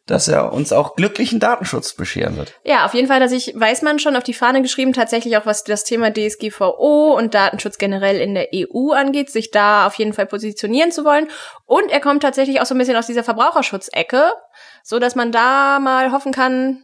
dass 0.08 0.28
er 0.28 0.52
uns 0.52 0.74
auch 0.74 0.96
glücklichen 0.96 1.40
Datenschutz 1.40 1.94
bescheren 1.94 2.38
wird. 2.38 2.54
Ja, 2.64 2.86
auf 2.86 2.94
jeden 2.94 3.08
Fall, 3.08 3.20
dass 3.20 3.32
ich, 3.32 3.54
weiß 3.56 3.82
man 3.84 4.00
schon, 4.00 4.16
auf 4.16 4.24
die 4.24 4.34
Fahne 4.34 4.62
geschrieben, 4.62 4.94
tatsächlich 4.94 5.38
auch 5.38 5.46
was 5.46 5.64
das 5.64 5.84
Thema 5.84 6.12
DSGVO 6.12 7.16
und 7.16 7.34
Datenschutz 7.34 7.78
generell 7.78 8.20
in 8.20 8.34
der 8.34 8.50
EU 8.54 8.92
angeht, 8.92 9.30
sich 9.30 9.52
da 9.52 9.86
auf 9.88 9.94
jeden 9.96 10.14
Fall 10.14 10.26
positionieren 10.26 10.92
zu 10.92 11.06
wollen. 11.06 11.28
Und 11.66 11.92
er 11.92 12.00
kommt 12.00 12.24
tatsächlich 12.24 12.62
auch 12.62 12.66
so 12.66 12.74
ein 12.76 12.80
bisschen 12.80 12.98
aus 12.98 13.08
dieser 13.08 13.24
Verbraucherschutzecke, 13.24 14.32
so 14.84 15.00
dass 15.00 15.16
man 15.16 15.32
da 15.32 15.80
mal 15.80 16.12
hoffen 16.12 16.32
kann, 16.32 16.84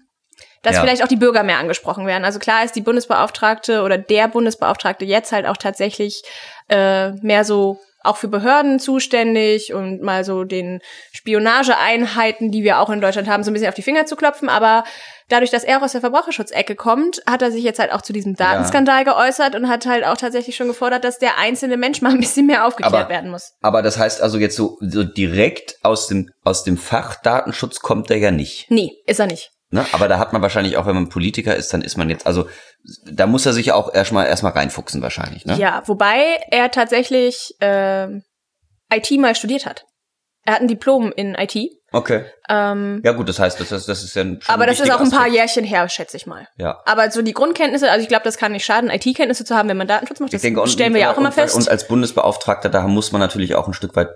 dass 0.61 0.75
ja. 0.75 0.81
vielleicht 0.81 1.03
auch 1.03 1.07
die 1.07 1.15
Bürger 1.15 1.43
mehr 1.43 1.59
angesprochen 1.59 2.05
werden. 2.05 2.25
Also 2.25 2.39
klar 2.39 2.63
ist 2.63 2.75
die 2.75 2.81
Bundesbeauftragte 2.81 3.81
oder 3.81 3.97
der 3.97 4.27
Bundesbeauftragte 4.27 5.05
jetzt 5.05 5.31
halt 5.31 5.45
auch 5.45 5.57
tatsächlich 5.57 6.23
äh, 6.69 7.11
mehr 7.21 7.43
so 7.43 7.79
auch 8.03 8.17
für 8.17 8.27
Behörden 8.27 8.79
zuständig 8.79 9.73
und 9.73 10.01
mal 10.01 10.23
so 10.23 10.43
den 10.43 10.79
Spionageeinheiten, 11.11 12.51
die 12.51 12.63
wir 12.63 12.79
auch 12.79 12.89
in 12.89 13.01
Deutschland 13.01 13.27
haben, 13.27 13.43
so 13.43 13.51
ein 13.51 13.53
bisschen 13.53 13.69
auf 13.69 13.75
die 13.75 13.81
Finger 13.81 14.05
zu 14.05 14.15
klopfen. 14.15 14.49
Aber 14.49 14.83
dadurch, 15.29 15.51
dass 15.51 15.63
er 15.63 15.79
auch 15.79 15.81
aus 15.81 15.91
der 15.91 16.01
Verbraucherschutzecke 16.01 16.75
kommt, 16.75 17.21
hat 17.25 17.41
er 17.41 17.51
sich 17.51 17.63
jetzt 17.63 17.79
halt 17.79 17.91
auch 17.91 18.01
zu 18.01 18.13
diesem 18.13 18.35
Datenskandal 18.35 19.05
ja. 19.05 19.13
geäußert 19.13 19.55
und 19.55 19.67
hat 19.67 19.85
halt 19.85 20.05
auch 20.05 20.17
tatsächlich 20.17 20.55
schon 20.55 20.67
gefordert, 20.67 21.03
dass 21.03 21.19
der 21.19 21.37
einzelne 21.37 21.77
Mensch 21.77 22.01
mal 22.01 22.11
ein 22.11 22.19
bisschen 22.19 22.45
mehr 22.45 22.65
aufgeklärt 22.65 22.93
aber, 22.93 23.09
werden 23.09 23.31
muss. 23.31 23.53
Aber 23.61 23.81
das 23.81 23.97
heißt 23.97 24.21
also 24.21 24.37
jetzt 24.37 24.55
so, 24.55 24.77
so 24.81 25.03
direkt 25.03 25.77
aus 25.83 26.07
dem, 26.07 26.29
aus 26.43 26.63
dem 26.63 26.77
Fach 26.77 27.15
Datenschutz 27.21 27.79
kommt 27.79 28.09
er 28.11 28.17
ja 28.17 28.31
nicht. 28.31 28.69
Nee, 28.69 28.91
ist 29.05 29.19
er 29.19 29.27
nicht. 29.27 29.51
Ne? 29.69 29.85
Aber 29.91 30.07
da 30.07 30.17
hat 30.17 30.31
man 30.31 30.41
wahrscheinlich 30.41 30.77
auch, 30.77 30.85
wenn 30.85 30.95
man 30.95 31.09
Politiker 31.09 31.55
ist, 31.55 31.73
dann 31.73 31.81
ist 31.81 31.97
man 31.97 32.09
jetzt, 32.09 32.25
also 32.25 32.47
da 33.05 33.27
muss 33.27 33.45
er 33.45 33.53
sich 33.53 33.71
auch 33.71 33.93
erstmal 33.93 34.27
erstmal 34.27 34.53
reinfuchsen 34.53 35.01
wahrscheinlich. 35.01 35.45
Ne? 35.45 35.57
Ja, 35.57 35.83
wobei 35.85 36.39
er 36.51 36.71
tatsächlich 36.71 37.55
äh, 37.59 38.07
IT 38.93 39.11
mal 39.19 39.35
studiert 39.35 39.65
hat. 39.65 39.85
Er 40.47 40.53
hat 40.53 40.61
ein 40.61 40.69
Diplom 40.69 41.11
in 41.13 41.35
IT 41.35 41.57
Okay. 41.93 42.25
Ähm, 42.49 43.01
ja 43.05 43.13
gut, 43.13 43.29
das 43.29 43.39
heißt, 43.39 43.61
das, 43.61 43.71
ist, 43.71 43.87
das 43.87 44.03
ist 44.03 44.13
ja 44.13 44.21
ein 44.21 44.39
Aber 44.47 44.65
das 44.65 44.81
ist 44.81 44.91
auch 44.91 44.99
ein 44.99 45.09
paar 45.09 45.21
Aspekt. 45.21 45.35
Jährchen 45.35 45.63
her, 45.63 45.87
schätze 45.87 46.17
ich 46.17 46.27
mal. 46.27 46.47
Ja. 46.57 46.81
Aber 46.85 47.09
so 47.11 47.21
die 47.21 47.31
Grundkenntnisse, 47.31 47.89
also 47.89 48.03
ich 48.03 48.09
glaube, 48.09 48.25
das 48.25 48.37
kann 48.37 48.51
nicht 48.51 48.65
schaden, 48.65 48.89
IT-Kenntnisse 48.89 49.45
zu 49.45 49.55
haben, 49.55 49.69
wenn 49.69 49.77
man 49.77 49.87
Datenschutz 49.87 50.19
macht. 50.19 50.33
Das 50.33 50.41
denke, 50.41 50.61
und, 50.61 50.67
stellen 50.67 50.93
wir 50.93 50.99
ja 50.99 51.13
auch 51.13 51.17
immer 51.17 51.31
fest. 51.31 51.55
Und 51.55 51.69
als 51.69 51.87
Bundesbeauftragter, 51.87 52.67
da 52.67 52.85
muss 52.87 53.13
man 53.13 53.21
natürlich 53.21 53.55
auch 53.55 53.67
ein 53.67 53.73
Stück 53.73 53.95
weit 53.95 54.09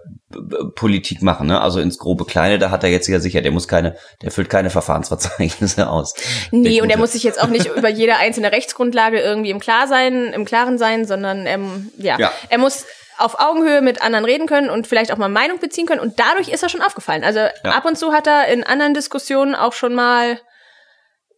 Politik 0.76 1.22
machen, 1.22 1.48
ne? 1.48 1.62
Also 1.62 1.80
ins 1.80 1.98
grobe 1.98 2.26
Kleine, 2.26 2.60
da 2.60 2.72
hat 2.72 2.84
er 2.84 2.89
jetzt 2.89 3.08
ja 3.08 3.22
sicher, 3.22 3.41
der 3.41 3.52
muss 3.52 3.70
keine, 3.70 3.96
der 4.22 4.32
füllt 4.32 4.50
keine 4.50 4.70
Verfahrensverzeichnisse 4.70 5.89
aus. 5.89 6.13
Nee, 6.52 6.82
und 6.82 6.89
er 6.89 6.98
muss 6.98 7.13
sich 7.13 7.24
jetzt 7.24 7.41
auch 7.41 7.48
nicht 7.48 7.67
über 7.67 7.89
jede 7.89 8.17
einzelne 8.17 8.52
Rechtsgrundlage 8.52 9.20
irgendwie 9.20 9.50
im 9.50 9.60
Klar 9.60 9.88
sein, 9.88 10.28
im 10.34 10.46
Klaren 10.46 10.78
sein, 10.78 11.06
sondern 11.06 11.46
ähm, 11.46 11.91
ja. 11.98 12.17
ja. 12.20 12.32
er 12.50 12.58
muss 12.58 12.86
auf 13.24 13.40
Augenhöhe 13.40 13.82
mit 13.82 14.02
anderen 14.02 14.26
reden 14.26 14.48
können 14.48 14.70
und 14.70 14.88
vielleicht 14.88 15.12
auch 15.12 15.18
mal 15.18 15.30
Meinung 15.30 15.60
beziehen 15.60 15.86
können. 15.86 16.02
Und 16.02 16.20
dadurch 16.20 16.50
ist 16.50 16.64
er 16.64 16.70
schon 16.70 16.82
aufgefallen. 16.82 17.24
Also 17.24 17.40
ja. 17.40 17.52
ab 17.64 17.86
und 17.86 17.98
zu 17.98 18.14
hat 18.14 18.28
er 18.28 18.48
in 18.48 18.64
anderen 18.64 18.94
Diskussionen 18.94 19.56
auch 19.56 19.74
schon 19.74 19.94
mal 19.94 20.40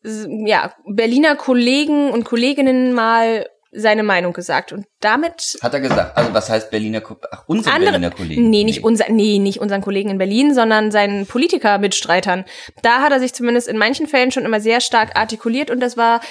ja, 0.04 0.74
Berliner 0.86 1.36
Kollegen 1.36 2.12
und 2.12 2.26
Kolleginnen 2.26 2.93
mal 2.93 3.46
seine 3.76 4.04
Meinung 4.04 4.34
gesagt 4.34 4.72
und 4.72 4.86
damit 5.00 5.58
hat 5.63 5.74
er 5.74 5.80
gesagt 5.80 6.15
also 6.15 6.32
was 6.32 6.48
heißt 6.48 6.69
Berliner 6.69 7.02
ach 7.32 7.46
unsere 7.48 7.74
andere, 7.74 7.93
Berliner 7.93 8.12
Kollegen 8.12 8.50
nee 8.52 8.63
nicht 8.63 8.82
nee. 8.82 8.86
unser 8.86 9.10
nee 9.10 9.39
nicht 9.39 9.60
unseren 9.60 9.82
Kollegen 9.82 10.10
in 10.10 10.19
Berlin 10.19 10.54
sondern 10.54 10.91
seinen 10.91 11.26
Politiker 11.26 11.80
Mitstreitern 11.80 12.46
da 12.84 13.02
hat 13.02 13.12
er 13.12 13.19
sich 13.19 13.34
zumindest 13.34 13.67
in 13.67 13.80
manchen 13.80 14.06
Fällen 14.06 14.32
schon 14.32 14.46
immer 14.46 14.62
sehr 14.62 14.80
stark 14.80 15.17
artikuliert 15.17 15.72
und 15.72 15.80
das 15.80 15.98
war 15.98 16.22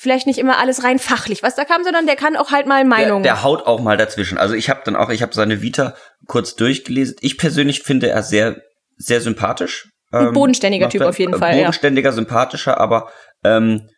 vielleicht 0.00 0.26
nicht 0.26 0.38
immer 0.38 0.58
alles 0.58 0.82
rein 0.82 0.98
fachlich, 0.98 1.42
was 1.42 1.56
da 1.56 1.66
kam, 1.66 1.84
sondern 1.84 2.06
der 2.06 2.16
kann 2.16 2.34
auch 2.34 2.50
halt 2.50 2.66
mal 2.66 2.84
Meinungen. 2.86 3.22
Der, 3.22 3.34
der 3.34 3.42
haut 3.42 3.66
auch 3.66 3.80
mal 3.80 3.98
dazwischen. 3.98 4.38
Also 4.38 4.54
ich 4.54 4.70
habe 4.70 4.80
dann 4.84 4.96
auch, 4.96 5.10
ich 5.10 5.20
habe 5.20 5.34
seine 5.34 5.60
Vita 5.60 5.94
kurz 6.26 6.56
durchgelesen. 6.56 7.16
Ich 7.20 7.36
persönlich 7.36 7.82
finde 7.82 8.08
er 8.08 8.22
sehr, 8.22 8.62
sehr 8.96 9.20
sympathisch. 9.20 9.90
Ein 10.10 10.28
ähm, 10.28 10.32
bodenständiger 10.32 10.88
Typ 10.88 11.02
auf 11.02 11.18
jeden 11.18 11.38
Fall. 11.38 11.54
Bodenständiger, 11.54 12.08
ja. 12.08 12.14
sympathischer, 12.14 12.80
aber 12.80 13.12
ähm, 13.44 13.90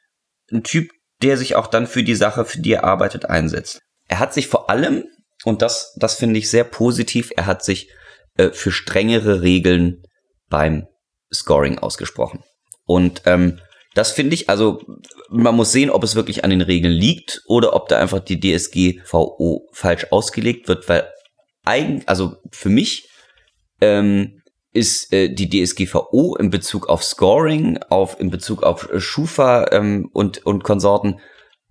ein 0.50 0.64
Typ, 0.64 0.90
der 1.22 1.36
sich 1.36 1.54
auch 1.54 1.68
dann 1.68 1.86
für 1.86 2.02
die 2.02 2.16
Sache, 2.16 2.44
für 2.44 2.60
die 2.60 2.72
er 2.72 2.84
arbeitet, 2.84 3.26
einsetzt. 3.26 3.80
Er 4.08 4.18
hat 4.18 4.34
sich 4.34 4.48
vor 4.48 4.70
allem, 4.70 5.04
und 5.44 5.62
das, 5.62 5.94
das 5.98 6.16
finde 6.16 6.40
ich 6.40 6.50
sehr 6.50 6.64
positiv, 6.64 7.30
er 7.36 7.46
hat 7.46 7.64
sich 7.64 7.88
äh, 8.36 8.50
für 8.50 8.72
strengere 8.72 9.40
Regeln 9.40 10.02
beim 10.48 10.88
Scoring 11.32 11.78
ausgesprochen. 11.78 12.42
Und 12.84 13.22
ähm, 13.26 13.60
das 13.94 14.12
finde 14.12 14.34
ich, 14.34 14.48
also 14.48 14.82
man 15.28 15.54
muss 15.54 15.72
sehen, 15.72 15.90
ob 15.90 16.04
es 16.04 16.14
wirklich 16.14 16.44
an 16.44 16.50
den 16.50 16.62
Regeln 16.62 16.92
liegt 16.92 17.42
oder 17.46 17.74
ob 17.74 17.88
da 17.88 17.98
einfach 17.98 18.20
die 18.20 18.40
DSGVO 18.40 19.68
falsch 19.72 20.06
ausgelegt 20.10 20.68
wird, 20.68 20.88
weil 20.88 21.08
eigen, 21.64 22.02
also 22.06 22.36
für 22.50 22.68
mich 22.68 23.08
ähm, 23.80 24.42
ist 24.72 25.12
äh, 25.12 25.28
die 25.28 25.48
DSGVO 25.48 26.36
in 26.36 26.50
Bezug 26.50 26.88
auf 26.88 27.04
Scoring, 27.04 27.78
auf 27.90 28.18
in 28.18 28.30
Bezug 28.30 28.62
auf 28.62 28.90
äh, 28.90 29.00
Schufa 29.00 29.66
ähm, 29.72 30.08
und 30.12 30.46
und 30.46 30.64
Konsorten 30.64 31.20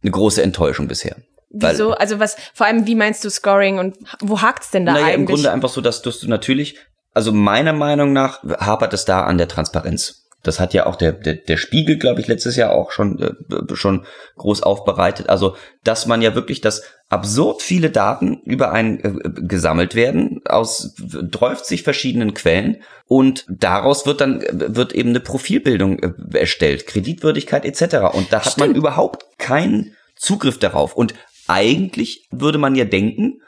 eine 0.04 0.12
große 0.12 0.42
Enttäuschung 0.42 0.88
bisher. 0.88 1.18
Wieso? 1.50 1.90
Weil, 1.90 1.96
also 1.96 2.20
was, 2.20 2.38
vor 2.54 2.66
allem, 2.66 2.88
wie 2.88 2.96
meinst 2.96 3.26
du 3.26 3.30
Scoring 3.30 3.80
und 3.80 3.98
wo 4.22 4.42
hakt's 4.42 4.72
denn 4.72 4.86
da 4.86 4.94
naja, 4.94 5.06
eigentlich? 5.08 5.20
Im 5.20 5.26
Grunde 5.26 5.52
einfach 5.52 5.70
so, 5.70 5.82
dass 5.82 6.02
du 6.02 6.12
natürlich, 6.28 6.78
also 7.14 7.32
meiner 7.32 7.74
Meinung 7.74 8.14
nach 8.14 8.42
hapert 8.44 8.94
es 8.94 9.06
da 9.06 9.24
an 9.24 9.38
der 9.38 9.48
Transparenz. 9.48 10.30
Das 10.44 10.60
hat 10.60 10.74
ja 10.74 10.88
auch 10.88 10.96
der, 10.96 11.12
der, 11.12 11.36
der 11.36 11.58
Spiegel, 11.58 11.98
glaube 11.98 12.22
ich, 12.22 12.28
letztes 12.28 12.56
Jahr 12.56 12.72
auch 12.72 12.92
schon, 12.92 13.20
äh, 13.20 13.76
schon 13.76 14.06
groß 14.38 14.64
aufbereitet. 14.64 15.30
Also, 15.30 15.56
dass 15.84 16.08
man 16.08 16.22
ja 16.22 16.34
wirklich, 16.34 16.62
dass 16.62 16.84
absurd 17.10 17.62
viele 17.62 17.90
Daten 17.90 18.42
über 18.46 18.72
einen 18.72 19.00
äh, 19.00 19.30
gesammelt 19.42 19.96
werden 19.96 20.42
aus 20.46 20.96
30 20.98 21.84
verschiedenen 21.84 22.34
Quellen 22.34 22.78
und 23.06 23.46
daraus 23.50 24.06
wird 24.06 24.22
dann 24.22 24.44
wird 24.52 24.94
eben 24.94 25.10
eine 25.10 25.20
Profilbildung 25.20 26.00
äh, 26.00 26.38
erstellt, 26.38 26.88
Kreditwürdigkeit 26.88 27.66
etc. 27.66 28.14
Und 28.14 28.32
da 28.32 28.38
hat 28.38 28.54
Stimmt. 28.54 28.70
man 28.70 28.76
überhaupt 28.76 29.26
keinen 29.38 29.96
Zugriff 30.16 30.58
darauf. 30.58 30.96
Und 30.96 31.14
eigentlich 31.48 32.28
würde 32.32 32.58
man 32.58 32.76
ja 32.76 32.86
denken, 32.86 33.42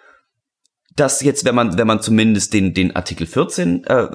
dass 0.95 1.21
jetzt, 1.21 1.45
wenn 1.45 1.56
man, 1.56 1.77
wenn 1.77 1.88
man 1.88 2.01
zumindest 2.01 2.53
den, 2.53 2.73
den 2.73 2.95
Artikel 2.95 3.25
14 3.25 3.84
äh, 3.86 4.08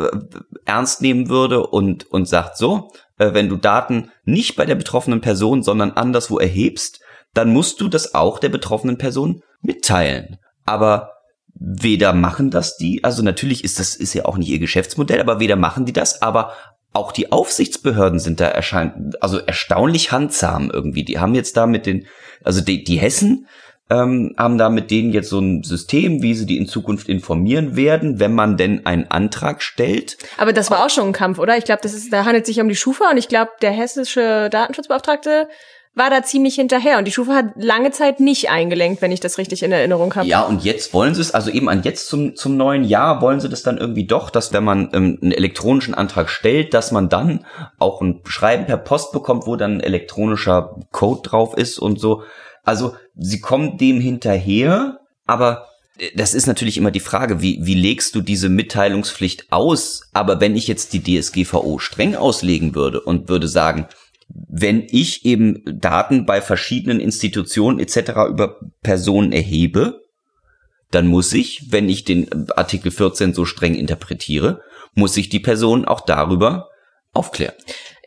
ernst 0.64 1.02
nehmen 1.02 1.28
würde 1.28 1.66
und, 1.66 2.10
und 2.10 2.28
sagt 2.28 2.56
so, 2.56 2.92
äh, 3.18 3.34
wenn 3.34 3.48
du 3.48 3.56
Daten 3.56 4.10
nicht 4.24 4.56
bei 4.56 4.64
der 4.64 4.76
betroffenen 4.76 5.20
Person, 5.20 5.62
sondern 5.62 5.92
anderswo 5.92 6.38
erhebst, 6.38 7.00
dann 7.34 7.52
musst 7.52 7.80
du 7.80 7.88
das 7.88 8.14
auch 8.14 8.38
der 8.38 8.48
betroffenen 8.48 8.98
Person 8.98 9.42
mitteilen. 9.60 10.38
Aber 10.64 11.12
weder 11.54 12.12
machen 12.12 12.50
das 12.50 12.76
die, 12.76 13.02
also 13.02 13.22
natürlich 13.22 13.64
ist 13.64 13.80
das, 13.80 13.96
ist 13.96 14.14
ja 14.14 14.24
auch 14.24 14.36
nicht 14.36 14.48
ihr 14.48 14.60
Geschäftsmodell, 14.60 15.20
aber 15.20 15.40
weder 15.40 15.56
machen 15.56 15.84
die 15.84 15.92
das, 15.92 16.22
aber 16.22 16.52
auch 16.92 17.12
die 17.12 17.32
Aufsichtsbehörden 17.32 18.18
sind 18.18 18.40
da 18.40 18.46
erscheint, 18.46 19.22
also 19.22 19.38
erstaunlich 19.38 20.10
handsam 20.10 20.70
irgendwie. 20.70 21.04
Die 21.04 21.18
haben 21.18 21.34
jetzt 21.34 21.56
da 21.56 21.66
mit 21.66 21.86
den, 21.86 22.06
also 22.42 22.60
die, 22.60 22.82
die 22.82 22.98
Hessen, 22.98 23.46
ähm, 23.90 24.34
haben 24.36 24.58
da 24.58 24.68
mit 24.68 24.90
denen 24.90 25.12
jetzt 25.12 25.30
so 25.30 25.40
ein 25.40 25.62
System, 25.62 26.22
wie 26.22 26.34
sie 26.34 26.46
die 26.46 26.58
in 26.58 26.66
Zukunft 26.66 27.08
informieren 27.08 27.76
werden, 27.76 28.20
wenn 28.20 28.34
man 28.34 28.56
denn 28.56 28.84
einen 28.86 29.10
Antrag 29.10 29.62
stellt. 29.62 30.18
Aber 30.36 30.52
das 30.52 30.70
war 30.70 30.84
auch 30.84 30.90
schon 30.90 31.08
ein 31.08 31.12
Kampf, 31.12 31.38
oder? 31.38 31.56
Ich 31.56 31.64
glaube, 31.64 31.80
das 31.82 31.94
ist, 31.94 32.12
da 32.12 32.24
handelt 32.24 32.42
es 32.42 32.48
sich 32.48 32.60
um 32.60 32.68
die 32.68 32.76
Schufa 32.76 33.10
und 33.10 33.16
ich 33.16 33.28
glaube, 33.28 33.50
der 33.62 33.70
hessische 33.70 34.48
Datenschutzbeauftragte 34.50 35.48
war 35.98 36.10
da 36.10 36.22
ziemlich 36.22 36.54
hinterher 36.54 36.98
und 36.98 37.06
die 37.06 37.12
Schufa 37.12 37.34
hat 37.34 37.46
lange 37.56 37.90
Zeit 37.90 38.20
nicht 38.20 38.50
eingelenkt, 38.50 39.02
wenn 39.02 39.10
ich 39.10 39.20
das 39.20 39.36
richtig 39.36 39.62
in 39.62 39.72
Erinnerung 39.72 40.14
habe. 40.14 40.28
Ja, 40.28 40.42
und 40.42 40.64
jetzt 40.64 40.94
wollen 40.94 41.14
sie 41.14 41.20
es, 41.20 41.34
also 41.34 41.50
eben 41.50 41.68
an 41.68 41.82
jetzt 41.82 42.08
zum, 42.08 42.36
zum 42.36 42.56
neuen 42.56 42.84
Jahr 42.84 43.20
wollen 43.20 43.40
sie 43.40 43.48
das 43.48 43.62
dann 43.62 43.78
irgendwie 43.78 44.06
doch, 44.06 44.30
dass 44.30 44.52
wenn 44.52 44.64
man 44.64 44.90
ähm, 44.92 45.18
einen 45.20 45.32
elektronischen 45.32 45.94
Antrag 45.94 46.30
stellt, 46.30 46.72
dass 46.72 46.92
man 46.92 47.08
dann 47.08 47.44
auch 47.78 48.00
ein 48.00 48.20
Schreiben 48.24 48.66
per 48.66 48.76
Post 48.76 49.12
bekommt, 49.12 49.46
wo 49.46 49.56
dann 49.56 49.78
ein 49.78 49.80
elektronischer 49.80 50.76
Code 50.92 51.28
drauf 51.28 51.56
ist 51.56 51.78
und 51.78 51.98
so. 51.98 52.22
Also 52.68 52.96
sie 53.16 53.40
kommen 53.40 53.78
dem 53.78 53.98
hinterher, 53.98 55.00
aber 55.24 55.68
äh, 55.98 56.10
das 56.14 56.34
ist 56.34 56.46
natürlich 56.46 56.76
immer 56.76 56.90
die 56.90 57.00
Frage, 57.00 57.40
wie, 57.40 57.60
wie 57.62 57.72
legst 57.72 58.14
du 58.14 58.20
diese 58.20 58.50
Mitteilungspflicht 58.50 59.50
aus? 59.50 60.02
Aber 60.12 60.42
wenn 60.42 60.54
ich 60.54 60.68
jetzt 60.68 60.92
die 60.92 61.02
DSGVO 61.02 61.78
streng 61.78 62.14
auslegen 62.14 62.74
würde 62.74 63.00
und 63.00 63.30
würde 63.30 63.48
sagen, 63.48 63.88
wenn 64.28 64.86
ich 64.90 65.24
eben 65.24 65.62
Daten 65.64 66.26
bei 66.26 66.42
verschiedenen 66.42 67.00
Institutionen 67.00 67.78
etc. 67.78 68.28
über 68.28 68.60
Personen 68.82 69.32
erhebe, 69.32 70.02
dann 70.90 71.06
muss 71.06 71.32
ich, 71.32 71.72
wenn 71.72 71.88
ich 71.88 72.04
den 72.04 72.50
Artikel 72.50 72.92
14 72.92 73.32
so 73.32 73.46
streng 73.46 73.76
interpretiere, 73.76 74.60
muss 74.92 75.16
ich 75.16 75.30
die 75.30 75.40
Person 75.40 75.86
auch 75.86 76.02
darüber 76.02 76.68
aufklären. 77.14 77.54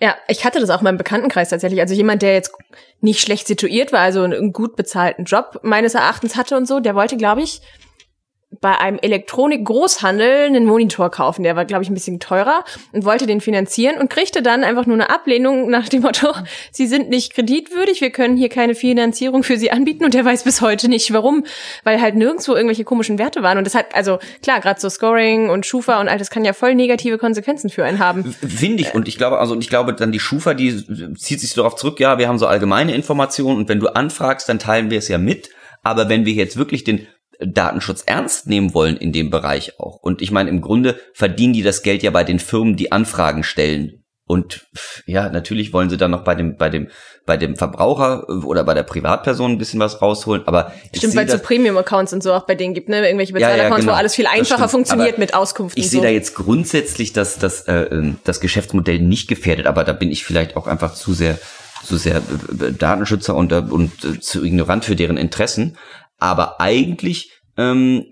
Ja, 0.01 0.15
ich 0.27 0.43
hatte 0.43 0.59
das 0.59 0.71
auch 0.71 0.79
in 0.79 0.85
meinem 0.85 0.97
Bekanntenkreis 0.97 1.49
tatsächlich. 1.49 1.79
Also 1.79 1.93
jemand, 1.93 2.23
der 2.23 2.33
jetzt 2.33 2.51
nicht 3.01 3.21
schlecht 3.21 3.45
situiert 3.45 3.93
war, 3.93 3.99
also 3.99 4.23
einen 4.23 4.51
gut 4.51 4.75
bezahlten 4.75 5.25
Job 5.25 5.59
meines 5.61 5.93
Erachtens 5.93 6.35
hatte 6.35 6.57
und 6.57 6.67
so, 6.67 6.79
der 6.79 6.95
wollte, 6.95 7.17
glaube 7.17 7.43
ich, 7.43 7.61
bei 8.59 8.77
einem 8.77 8.99
Elektronik-Großhandel 9.01 10.47
einen 10.47 10.65
Monitor 10.65 11.09
kaufen. 11.09 11.43
Der 11.43 11.55
war, 11.55 11.63
glaube 11.63 11.83
ich, 11.83 11.89
ein 11.89 11.93
bisschen 11.93 12.19
teurer 12.19 12.65
und 12.91 13.05
wollte 13.05 13.25
den 13.25 13.39
finanzieren 13.39 13.97
und 13.97 14.09
kriegte 14.09 14.41
dann 14.41 14.63
einfach 14.63 14.85
nur 14.85 14.95
eine 14.95 15.09
Ablehnung 15.09 15.69
nach 15.69 15.87
dem 15.87 16.01
Motto, 16.01 16.33
Sie 16.71 16.85
sind 16.85 17.09
nicht 17.09 17.33
kreditwürdig, 17.33 18.01
wir 18.01 18.11
können 18.11 18.35
hier 18.35 18.49
keine 18.49 18.75
Finanzierung 18.75 19.43
für 19.43 19.57
Sie 19.57 19.71
anbieten 19.71 20.03
und 20.03 20.13
der 20.13 20.25
weiß 20.25 20.43
bis 20.43 20.61
heute 20.61 20.89
nicht 20.89 21.13
warum, 21.13 21.45
weil 21.83 22.01
halt 22.01 22.15
nirgendwo 22.15 22.53
irgendwelche 22.53 22.83
komischen 22.83 23.17
Werte 23.17 23.41
waren. 23.41 23.57
Und 23.57 23.65
das 23.65 23.73
hat, 23.73 23.95
also 23.95 24.19
klar, 24.43 24.59
gerade 24.59 24.79
so 24.79 24.89
Scoring 24.89 25.49
und 25.49 25.65
Schufa 25.65 26.01
und 26.01 26.09
all 26.09 26.17
das 26.17 26.29
kann 26.29 26.43
ja 26.43 26.53
voll 26.53 26.75
negative 26.75 27.17
Konsequenzen 27.17 27.69
für 27.69 27.85
einen 27.85 27.99
haben. 27.99 28.33
Finde 28.33 28.83
ich. 28.83 28.93
Und 28.93 29.07
ich 29.07 29.17
glaube, 29.17 29.39
also 29.39 29.53
und 29.53 29.63
ich 29.63 29.69
glaube 29.69 29.93
dann 29.93 30.11
die 30.11 30.19
Schufa, 30.19 30.53
die 30.53 31.15
zieht 31.15 31.39
sich 31.39 31.53
darauf 31.53 31.75
zurück, 31.75 31.99
ja, 31.99 32.17
wir 32.17 32.27
haben 32.27 32.37
so 32.37 32.47
allgemeine 32.47 32.93
Informationen 32.93 33.57
und 33.57 33.69
wenn 33.69 33.79
du 33.79 33.87
anfragst, 33.87 34.49
dann 34.49 34.59
teilen 34.59 34.89
wir 34.89 34.97
es 34.97 35.07
ja 35.07 35.17
mit. 35.17 35.49
Aber 35.83 36.09
wenn 36.09 36.25
wir 36.25 36.33
jetzt 36.33 36.57
wirklich 36.57 36.83
den 36.83 37.07
Datenschutz 37.45 38.03
ernst 38.05 38.47
nehmen 38.47 38.73
wollen 38.73 38.97
in 38.97 39.11
dem 39.11 39.29
Bereich 39.29 39.79
auch. 39.79 39.97
Und 39.97 40.21
ich 40.21 40.31
meine, 40.31 40.49
im 40.49 40.61
Grunde 40.61 40.99
verdienen 41.13 41.53
die 41.53 41.63
das 41.63 41.83
Geld 41.83 42.03
ja 42.03 42.11
bei 42.11 42.23
den 42.23 42.39
Firmen, 42.39 42.75
die 42.75 42.91
Anfragen 42.91 43.43
stellen 43.43 44.03
Und 44.25 44.67
ja, 45.05 45.29
natürlich 45.29 45.73
wollen 45.73 45.89
sie 45.89 45.97
dann 45.97 46.11
noch 46.11 46.23
bei 46.23 46.35
dem, 46.35 46.55
bei 46.55 46.69
dem, 46.69 46.87
bei 47.25 47.37
dem 47.37 47.55
Verbraucher 47.55 48.25
äh, 48.29 48.45
oder 48.45 48.63
bei 48.63 48.73
der 48.73 48.83
Privatperson 48.83 49.51
ein 49.51 49.57
bisschen 49.57 49.79
was 49.79 50.01
rausholen. 50.01 50.43
Aber 50.45 50.71
stimmt, 50.95 51.15
weil 51.15 51.25
es 51.25 51.33
so 51.33 51.39
Premium-Accounts 51.39 52.13
und 52.13 52.23
so 52.23 52.33
auch 52.33 52.45
bei 52.45 52.55
denen 52.55 52.73
gibt, 52.73 52.89
ne? 52.89 53.05
Irgendwelche 53.05 53.33
Bezahl-Accounts, 53.33 53.69
ja, 53.69 53.69
ja, 53.69 53.75
genau. 53.77 53.91
wo 53.91 53.95
alles 53.95 54.15
viel 54.15 54.27
einfacher 54.27 54.69
funktioniert 54.69 55.13
aber 55.15 55.19
mit 55.19 55.33
Auskunft. 55.33 55.77
Ich 55.77 55.85
so. 55.85 55.91
sehe 55.91 56.01
da 56.01 56.09
jetzt 56.09 56.35
grundsätzlich, 56.35 57.13
dass 57.13 57.39
das, 57.39 57.67
äh, 57.67 57.83
ähm, 57.91 58.17
das 58.23 58.39
Geschäftsmodell 58.39 58.99
nicht 58.99 59.27
gefährdet, 59.27 59.67
aber 59.67 59.83
da 59.83 59.93
bin 59.93 60.11
ich 60.11 60.23
vielleicht 60.23 60.55
auch 60.55 60.67
einfach 60.67 60.93
zu 60.93 61.13
sehr, 61.13 61.37
zu 61.83 61.97
sehr 61.97 62.17
äh, 62.17 62.71
Datenschützer 62.71 63.35
und, 63.35 63.51
und 63.51 63.91
äh, 64.05 64.19
zu 64.19 64.43
ignorant 64.43 64.85
für 64.85 64.95
deren 64.95 65.17
Interessen. 65.17 65.77
Aber 66.21 66.61
eigentlich 66.61 67.31
ähm, 67.57 68.05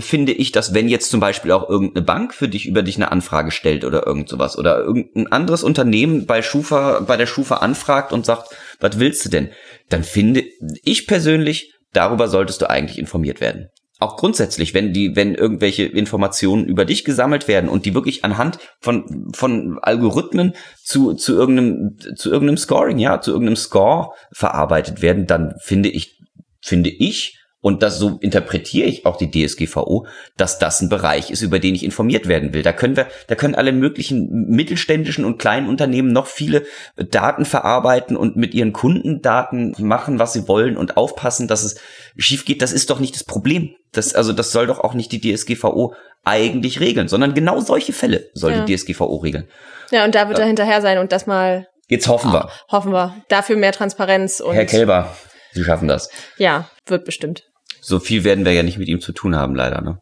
finde 0.00 0.32
ich, 0.32 0.52
dass 0.52 0.74
wenn 0.74 0.88
jetzt 0.88 1.10
zum 1.10 1.20
Beispiel 1.20 1.52
auch 1.52 1.68
irgendeine 1.70 2.04
Bank 2.04 2.34
für 2.34 2.48
dich 2.48 2.66
über 2.66 2.82
dich 2.82 2.96
eine 2.96 3.10
Anfrage 3.10 3.50
stellt 3.50 3.84
oder 3.84 4.06
irgend 4.06 4.28
sowas 4.28 4.58
oder 4.58 4.80
irgendein 4.80 5.28
anderes 5.28 5.62
Unternehmen 5.62 6.26
bei 6.26 6.42
Schufa, 6.42 7.00
bei 7.00 7.16
der 7.16 7.26
Schufa 7.26 7.56
anfragt 7.56 8.12
und 8.12 8.26
sagt, 8.26 8.54
was 8.80 8.98
willst 8.98 9.24
du 9.24 9.30
denn? 9.30 9.50
Dann 9.88 10.02
finde 10.02 10.44
ich 10.82 11.06
persönlich, 11.06 11.72
darüber 11.92 12.28
solltest 12.28 12.60
du 12.60 12.68
eigentlich 12.68 12.98
informiert 12.98 13.40
werden. 13.40 13.68
Auch 13.98 14.16
grundsätzlich, 14.16 14.74
wenn 14.74 14.92
die, 14.92 15.14
wenn 15.14 15.36
irgendwelche 15.36 15.84
Informationen 15.84 16.66
über 16.66 16.84
dich 16.84 17.04
gesammelt 17.04 17.46
werden 17.46 17.70
und 17.70 17.86
die 17.86 17.94
wirklich 17.94 18.24
anhand 18.24 18.58
von, 18.80 19.30
von 19.32 19.78
Algorithmen 19.80 20.54
zu, 20.82 21.14
zu 21.14 21.34
irgendeinem, 21.34 21.96
zu 22.16 22.32
irgendeinem 22.32 22.56
Scoring, 22.56 22.98
ja, 22.98 23.20
zu 23.20 23.30
irgendeinem 23.30 23.56
Score 23.56 24.10
verarbeitet 24.32 25.02
werden, 25.02 25.28
dann 25.28 25.54
finde 25.60 25.88
ich, 25.88 26.18
finde 26.60 26.90
ich, 26.90 27.38
und 27.62 27.84
das 27.84 27.96
so 27.96 28.18
interpretiere 28.20 28.88
ich 28.88 29.06
auch 29.06 29.16
die 29.16 29.30
DSGVO, 29.30 30.06
dass 30.36 30.58
das 30.58 30.80
ein 30.80 30.88
Bereich 30.88 31.30
ist, 31.30 31.42
über 31.42 31.60
den 31.60 31.76
ich 31.76 31.84
informiert 31.84 32.26
werden 32.26 32.52
will. 32.52 32.64
Da 32.64 32.72
können 32.72 32.96
wir, 32.96 33.06
da 33.28 33.36
können 33.36 33.54
alle 33.54 33.70
möglichen 33.70 34.48
mittelständischen 34.48 35.24
und 35.24 35.38
kleinen 35.38 35.68
Unternehmen 35.68 36.12
noch 36.12 36.26
viele 36.26 36.64
Daten 36.96 37.44
verarbeiten 37.44 38.16
und 38.16 38.34
mit 38.36 38.52
ihren 38.52 38.72
Kundendaten 38.72 39.76
machen, 39.78 40.18
was 40.18 40.32
sie 40.32 40.48
wollen 40.48 40.76
und 40.76 40.96
aufpassen, 40.96 41.46
dass 41.46 41.62
es 41.62 41.80
schief 42.16 42.44
geht. 42.44 42.62
Das 42.62 42.72
ist 42.72 42.90
doch 42.90 42.98
nicht 42.98 43.14
das 43.14 43.22
Problem. 43.22 43.76
Das, 43.92 44.12
also, 44.12 44.32
das 44.32 44.50
soll 44.50 44.66
doch 44.66 44.80
auch 44.80 44.94
nicht 44.94 45.12
die 45.12 45.20
DSGVO 45.20 45.94
eigentlich 46.24 46.80
regeln, 46.80 47.06
sondern 47.06 47.32
genau 47.32 47.60
solche 47.60 47.92
Fälle 47.92 48.28
soll 48.34 48.52
ja. 48.52 48.64
die 48.64 48.74
DSGVO 48.74 49.16
regeln. 49.18 49.48
Ja, 49.92 50.04
und 50.04 50.16
da 50.16 50.28
wird 50.28 50.40
er 50.40 50.46
hinterher 50.46 50.82
sein 50.82 50.98
und 50.98 51.12
das 51.12 51.28
mal. 51.28 51.68
Jetzt 51.86 52.08
hoffen 52.08 52.32
wir. 52.32 52.50
Hoffen 52.72 52.90
wir. 52.90 53.14
Dafür 53.28 53.56
mehr 53.56 53.72
Transparenz 53.72 54.40
und. 54.40 54.54
Herr 54.54 54.66
Kelber, 54.66 55.14
Sie 55.52 55.62
schaffen 55.62 55.86
das. 55.86 56.08
Ja, 56.38 56.68
wird 56.86 57.04
bestimmt 57.04 57.51
so 57.82 57.98
viel 57.98 58.24
werden 58.24 58.44
wir 58.44 58.52
ja 58.52 58.62
nicht 58.62 58.78
mit 58.78 58.88
ihm 58.88 59.00
zu 59.00 59.12
tun 59.12 59.36
haben, 59.36 59.54
leider, 59.54 59.80
ne? 59.80 59.98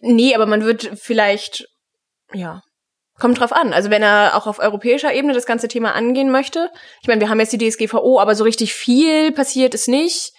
Nee, 0.00 0.34
aber 0.34 0.46
man 0.46 0.64
wird 0.64 0.90
vielleicht, 0.94 1.66
ja, 2.34 2.62
kommt 3.18 3.38
drauf 3.38 3.52
an. 3.52 3.72
Also 3.72 3.90
wenn 3.90 4.02
er 4.02 4.32
auch 4.34 4.46
auf 4.46 4.58
europäischer 4.58 5.14
Ebene 5.14 5.32
das 5.32 5.46
ganze 5.46 5.68
Thema 5.68 5.94
angehen 5.94 6.30
möchte. 6.30 6.68
Ich 7.00 7.08
meine, 7.08 7.20
wir 7.20 7.28
haben 7.28 7.38
jetzt 7.38 7.52
die 7.52 7.58
DSGVO, 7.58 8.18
aber 8.18 8.34
so 8.34 8.42
richtig 8.42 8.74
viel 8.74 9.30
passiert 9.32 9.74
ist 9.74 9.88
nicht 9.88 10.32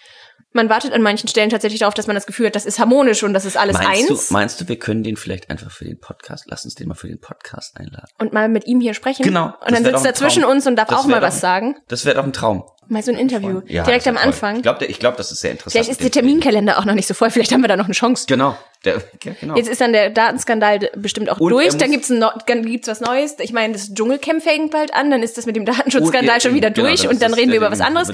man 0.54 0.70
wartet 0.70 0.94
an 0.94 1.02
manchen 1.02 1.28
Stellen 1.28 1.50
tatsächlich 1.50 1.80
darauf, 1.80 1.94
dass 1.94 2.08
man 2.08 2.16
das 2.16 2.26
Gefühl 2.26 2.48
hat, 2.48 2.56
das 2.56 2.66
ist 2.66 2.80
harmonisch 2.80 3.24
und 3.24 3.34
das 3.34 3.46
ist 3.46 3.58
alles 3.58 3.78
meinst 3.78 4.10
eins. 4.10 4.28
Du, 4.28 4.34
meinst 4.34 4.62
du, 4.62 4.68
wir 4.68 4.78
können 4.78 5.04
den 5.04 5.18
vielleicht 5.18 5.50
einfach 5.50 5.72
für 5.72 5.86
den 5.86 6.00
Podcast, 6.00 6.46
lass 6.48 6.64
uns 6.64 6.76
den 6.76 6.88
mal 6.88 6.96
für 6.96 7.08
den 7.08 7.20
Podcast 7.20 7.78
einladen. 7.78 8.08
Und 8.20 8.34
mal 8.34 8.48
mit 8.50 8.66
ihm 8.68 8.80
hier 8.80 8.94
sprechen. 8.94 9.24
Genau. 9.24 9.54
Und 9.66 9.72
dann 9.72 9.84
sitzt 9.84 10.06
er 10.06 10.14
zwischen 10.14 10.46
uns 10.46 10.66
und 10.68 10.76
darf 10.76 10.88
das 10.88 11.00
auch 11.00 11.06
mal 11.06 11.22
was 11.22 11.40
sagen. 11.40 11.76
Das 11.88 12.06
wäre 12.06 12.16
doch 12.16 12.24
ein 12.24 12.34
Traum. 12.34 12.64
Mal 12.88 13.04
so 13.04 13.12
ein 13.12 13.18
Interview. 13.18 13.62
Ja, 13.68 13.84
Direkt 13.84 14.08
am 14.08 14.18
Anfang. 14.18 14.58
Ich 14.58 14.62
glaube, 14.64 14.86
ich 14.86 15.00
glaub, 15.00 15.18
das 15.18 15.32
ist 15.32 15.42
sehr 15.42 15.52
interessant. 15.52 15.72
Vielleicht 15.72 15.92
ist 15.92 16.02
der 16.02 16.12
Terminkalender 16.12 16.78
auch 16.78 16.86
noch 16.86 16.94
nicht 16.94 17.08
so 17.08 17.14
voll. 17.14 17.30
Vielleicht 17.32 17.52
haben 17.52 17.62
wir 17.62 17.68
da 17.68 17.76
noch 17.76 17.86
eine 17.86 17.94
Chance. 17.94 18.26
Genau. 18.28 18.58
Der, 18.86 19.02
ja, 19.24 19.34
genau. 19.40 19.56
Jetzt 19.56 19.70
ist 19.70 19.82
dann 19.82 19.94
der 19.94 20.10
Datenskandal 20.10 20.92
bestimmt 20.96 21.30
auch 21.30 21.40
und 21.40 21.50
durch. 21.52 21.76
Dann 21.78 21.92
gibt's, 21.92 22.10
no, 22.10 22.30
gibt's 22.46 22.88
was 22.88 23.02
Neues. 23.02 23.36
Ich 23.40 23.54
meine, 23.54 23.74
das 23.74 23.94
Dschungelcamp 23.94 24.44
fängt 24.44 24.72
bald 24.72 24.94
an. 24.94 25.10
Dann 25.10 25.24
ist 25.24 25.38
das 25.38 25.46
mit 25.46 25.56
dem 25.56 25.66
Datenschutzskandal 25.66 26.36
und, 26.36 26.44
schon 26.44 26.54
wieder 26.54 26.72
genau, 26.72 26.88
durch. 26.88 27.08
Und 27.08 27.22
dann 27.22 27.34
reden 27.34 27.52
wir 27.52 27.58
über 27.58 27.72
was 27.72 27.82
anderes. 27.82 28.10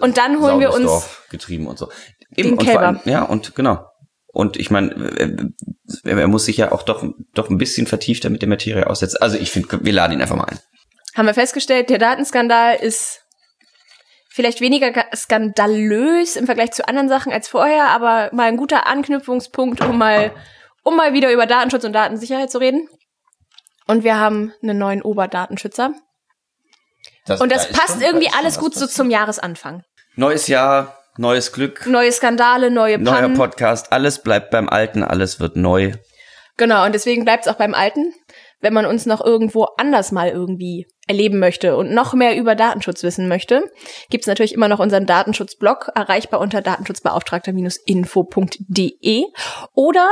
Und 0.00 0.16
dann 0.16 0.40
holen 0.40 0.60
wir 0.60 0.72
uns... 0.72 1.08
getrieben 1.30 1.66
und 1.66 1.78
so. 1.78 1.88
Eben, 2.36 2.58
und 2.58 2.68
allem, 2.68 3.00
ja, 3.04 3.22
und 3.22 3.54
genau. 3.54 3.84
Und 4.28 4.56
ich 4.56 4.70
meine, 4.70 5.52
er 6.04 6.28
muss 6.28 6.46
sich 6.46 6.56
ja 6.56 6.72
auch 6.72 6.82
doch, 6.82 7.04
doch 7.34 7.50
ein 7.50 7.58
bisschen 7.58 7.86
vertiefter 7.86 8.30
mit 8.30 8.40
der 8.40 8.48
Materie 8.48 8.86
aussetzen. 8.86 9.18
Also 9.20 9.36
ich 9.36 9.50
finde, 9.50 9.84
wir 9.84 9.92
laden 9.92 10.14
ihn 10.14 10.22
einfach 10.22 10.36
mal 10.36 10.44
ein. 10.44 10.58
Haben 11.14 11.26
wir 11.26 11.34
festgestellt, 11.34 11.90
der 11.90 11.98
Datenskandal 11.98 12.76
ist 12.76 13.21
vielleicht 14.32 14.60
weniger 14.60 14.92
skandalös 15.14 16.36
im 16.36 16.46
Vergleich 16.46 16.72
zu 16.72 16.88
anderen 16.88 17.08
Sachen 17.08 17.32
als 17.32 17.48
vorher, 17.48 17.88
aber 17.88 18.30
mal 18.32 18.48
ein 18.48 18.56
guter 18.56 18.86
Anknüpfungspunkt, 18.86 19.82
um 19.82 19.98
mal, 19.98 20.32
um 20.82 20.96
mal 20.96 21.12
wieder 21.12 21.30
über 21.32 21.46
Datenschutz 21.46 21.84
und 21.84 21.92
Datensicherheit 21.92 22.50
zu 22.50 22.58
reden. 22.58 22.88
Und 23.86 24.04
wir 24.04 24.18
haben 24.18 24.54
einen 24.62 24.78
neuen 24.78 25.02
Oberdatenschützer. 25.02 25.92
Das, 27.26 27.40
und 27.40 27.52
das 27.52 27.68
da 27.68 27.78
passt 27.78 28.00
irgendwie 28.00 28.30
alles 28.36 28.58
gut 28.58 28.74
so 28.74 28.86
zum 28.86 29.10
Jahresanfang. 29.10 29.82
Neues 30.16 30.48
Jahr, 30.48 30.98
neues 31.18 31.52
Glück. 31.52 31.86
Neue 31.86 32.10
Skandale, 32.10 32.70
neue 32.70 32.98
Pannen. 32.98 33.34
Neuer 33.34 33.36
Podcast, 33.36 33.92
alles 33.92 34.22
bleibt 34.22 34.50
beim 34.50 34.68
Alten, 34.68 35.04
alles 35.04 35.40
wird 35.40 35.56
neu. 35.56 35.92
Genau, 36.56 36.86
und 36.86 36.94
deswegen 36.94 37.24
bleibt 37.24 37.46
es 37.46 37.52
auch 37.52 37.58
beim 37.58 37.74
Alten. 37.74 38.14
Wenn 38.62 38.72
man 38.72 38.86
uns 38.86 39.04
noch 39.06 39.22
irgendwo 39.22 39.64
anders 39.76 40.12
mal 40.12 40.28
irgendwie 40.28 40.86
erleben 41.06 41.38
möchte 41.38 41.76
und 41.76 41.92
noch 41.92 42.14
mehr 42.14 42.34
über 42.36 42.54
Datenschutz 42.54 43.02
wissen 43.02 43.28
möchte, 43.28 43.70
gibt 44.08 44.22
es 44.22 44.28
natürlich 44.28 44.54
immer 44.54 44.68
noch 44.68 44.78
unseren 44.78 45.04
Datenschutzblog, 45.04 45.90
erreichbar 45.94 46.40
unter 46.40 46.62
datenschutzbeauftragter-info.de 46.62 49.24
oder 49.74 50.08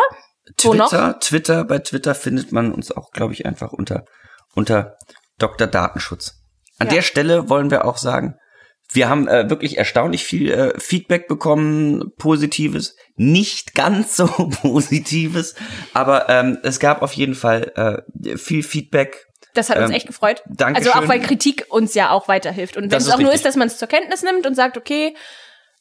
Twitter, 0.56 1.18
Twitter, 1.20 1.64
bei 1.64 1.78
Twitter 1.78 2.14
findet 2.14 2.52
man 2.52 2.72
uns 2.72 2.90
auch, 2.90 3.12
glaube 3.12 3.32
ich, 3.32 3.46
einfach 3.46 3.72
unter, 3.72 4.04
unter 4.54 4.96
Dr. 5.38 5.68
Datenschutz. 5.68 6.34
An 6.78 6.88
ja. 6.88 6.94
der 6.94 7.02
Stelle 7.02 7.48
wollen 7.48 7.70
wir 7.70 7.84
auch 7.84 7.96
sagen, 7.96 8.36
wir 8.92 9.08
haben 9.08 9.28
äh, 9.28 9.48
wirklich 9.48 9.78
erstaunlich 9.78 10.24
viel 10.24 10.50
äh, 10.50 10.78
Feedback 10.78 11.28
bekommen, 11.28 12.12
positives, 12.18 12.96
nicht 13.16 13.74
ganz 13.74 14.16
so 14.16 14.26
positives, 14.62 15.54
aber 15.94 16.28
ähm, 16.28 16.58
es 16.62 16.80
gab 16.80 17.02
auf 17.02 17.12
jeden 17.12 17.34
Fall 17.34 18.04
äh, 18.22 18.36
viel 18.36 18.62
Feedback. 18.62 19.26
Das 19.54 19.70
hat 19.70 19.78
uns 19.78 19.90
ähm, 19.90 19.96
echt 19.96 20.06
gefreut. 20.06 20.42
Danke 20.46 20.78
also 20.78 20.92
auch 20.92 21.08
weil 21.08 21.20
Kritik 21.20 21.66
uns 21.70 21.94
ja 21.94 22.10
auch 22.10 22.28
weiterhilft 22.28 22.76
und 22.76 22.90
wenn 22.90 22.98
es 22.98 23.08
auch 23.08 23.14
richtig. 23.14 23.24
nur 23.26 23.34
ist, 23.34 23.44
dass 23.44 23.56
man 23.56 23.68
es 23.68 23.78
zur 23.78 23.88
Kenntnis 23.88 24.22
nimmt 24.22 24.46
und 24.46 24.54
sagt, 24.54 24.76
okay, 24.76 25.14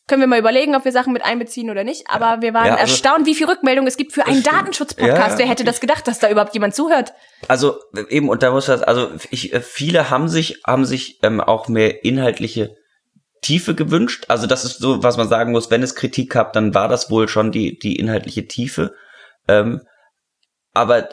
können 0.10 0.22
wir 0.22 0.28
mal 0.28 0.40
überlegen, 0.40 0.76
ob 0.76 0.86
wir 0.86 0.92
Sachen 0.92 1.14
mit 1.14 1.24
einbeziehen 1.24 1.70
oder 1.70 1.84
nicht. 1.84 2.10
Aber 2.10 2.42
wir 2.42 2.54
waren 2.54 2.66
ja, 2.66 2.72
also, 2.74 2.92
erstaunt, 2.92 3.28
wie 3.28 3.36
viel 3.36 3.46
Rückmeldung 3.46 3.86
es 3.86 3.96
gibt 3.96 4.12
für 4.12 4.26
einen 4.26 4.42
Datenschutz-Podcast. 4.42 5.34
Ja, 5.34 5.38
Wer 5.38 5.48
hätte 5.48 5.64
das 5.64 5.80
gedacht, 5.80 6.08
dass 6.08 6.18
da 6.18 6.30
überhaupt 6.32 6.56
jemand 6.56 6.74
zuhört? 6.74 7.14
Also 7.48 7.78
eben, 8.10 8.28
und 8.28 8.42
da 8.42 8.50
muss 8.50 8.66
das, 8.66 8.82
also 8.82 9.12
ich, 9.30 9.54
äh, 9.54 9.62
viele 9.62 10.10
haben 10.10 10.28
sich, 10.28 10.62
haben 10.66 10.84
sich 10.84 11.20
ähm, 11.22 11.40
auch 11.40 11.68
mehr 11.68 12.04
inhaltliche 12.04 12.76
Tiefe 13.42 13.76
gewünscht. 13.76 14.26
Also 14.28 14.48
das 14.48 14.66
ist 14.66 14.80
so, 14.80 15.04
was 15.04 15.18
man 15.18 15.30
sagen 15.30 15.52
muss, 15.52 15.72
wenn 15.72 15.84
es 15.84 15.96
Kritik 15.96 16.32
gab, 16.32 16.54
dann 16.54 16.74
war 16.74 16.88
das 16.88 17.10
wohl 17.10 17.28
schon 17.28 17.52
die, 17.52 17.78
die 17.80 17.96
inhaltliche 17.96 18.48
Tiefe. 18.48 18.94
Ähm, 19.48 19.82
aber 20.74 21.10